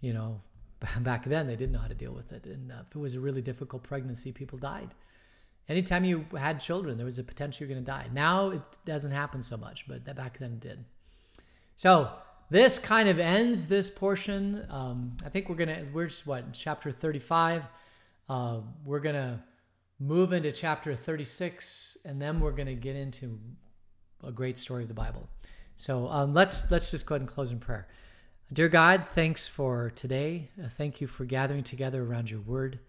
you 0.00 0.12
know, 0.12 0.40
back 1.00 1.24
then 1.24 1.46
they 1.46 1.56
didn't 1.56 1.72
know 1.72 1.78
how 1.78 1.88
to 1.88 1.94
deal 1.94 2.12
with 2.12 2.32
it. 2.32 2.44
And 2.46 2.72
uh, 2.72 2.76
if 2.88 2.94
it 2.94 2.98
was 2.98 3.14
a 3.14 3.20
really 3.20 3.42
difficult 3.42 3.82
pregnancy, 3.82 4.32
people 4.32 4.58
died. 4.58 4.94
Anytime 5.68 6.04
you 6.04 6.26
had 6.36 6.60
children, 6.60 6.96
there 6.96 7.04
was 7.04 7.18
a 7.18 7.24
potential 7.24 7.66
you're 7.66 7.74
going 7.74 7.84
to 7.84 7.90
die. 7.90 8.08
Now 8.12 8.50
it 8.50 8.62
doesn't 8.84 9.12
happen 9.12 9.42
so 9.42 9.56
much, 9.56 9.86
but 9.86 10.04
that 10.06 10.16
back 10.16 10.38
then 10.38 10.52
it 10.52 10.60
did. 10.60 10.84
So 11.76 12.10
this 12.50 12.78
kind 12.78 13.08
of 13.08 13.18
ends 13.18 13.68
this 13.68 13.88
portion. 13.88 14.66
Um, 14.68 15.16
I 15.24 15.28
think 15.28 15.48
we're 15.48 15.56
gonna 15.56 15.84
we're 15.92 16.06
just 16.06 16.26
what 16.26 16.52
chapter 16.52 16.90
35. 16.90 17.66
Uh, 18.28 18.60
we're 18.84 19.00
gonna 19.00 19.42
move 19.98 20.32
into 20.32 20.52
chapter 20.52 20.94
36, 20.94 21.96
and 22.04 22.20
then 22.20 22.40
we're 22.40 22.52
gonna 22.52 22.74
get 22.74 22.94
into 22.94 23.38
a 24.22 24.30
great 24.30 24.58
story 24.58 24.82
of 24.82 24.88
the 24.88 24.94
Bible. 24.94 25.28
So 25.76 26.08
um, 26.08 26.34
let's 26.34 26.70
let's 26.70 26.90
just 26.90 27.06
go 27.06 27.14
ahead 27.14 27.22
and 27.22 27.30
close 27.30 27.52
in 27.52 27.58
prayer. 27.58 27.88
Dear 28.50 28.68
God, 28.68 29.08
thanks 29.08 29.48
for 29.48 29.90
today. 29.94 30.50
Uh, 30.62 30.68
thank 30.68 31.00
you 31.00 31.06
for 31.06 31.24
gathering 31.24 31.62
together 31.62 32.02
around 32.02 32.30
your 32.30 32.40
word. 32.40 32.80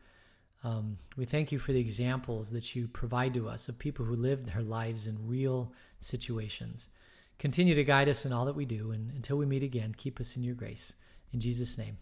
Um, 0.64 0.98
we 1.18 1.26
thank 1.26 1.52
you 1.52 1.60
for 1.60 1.74
the 1.74 1.80
examples 1.80 2.52
that 2.52 2.76
you 2.76 2.88
provide 2.88 3.34
to 3.34 3.50
us 3.50 3.68
of 3.68 3.78
people 3.78 4.06
who 4.06 4.16
lived 4.16 4.46
their 4.46 4.62
lives 4.62 5.08
in 5.08 5.28
real 5.28 5.74
situations. 6.00 6.90
Continue 7.40 7.76
to 7.76 7.84
guide 7.84 8.10
us 8.10 8.26
in 8.26 8.32
all 8.32 8.46
that 8.46 8.56
we 8.56 8.66
do, 8.66 8.92
and 8.92 9.12
until 9.12 9.38
we 9.38 9.46
meet 9.46 9.64
again, 9.64 9.94
keep 9.98 10.20
us 10.20 10.36
in 10.36 10.44
your 10.44 10.56
grace. 10.56 10.96
In 11.32 11.40
Jesus' 11.40 11.78
name, 11.78 11.98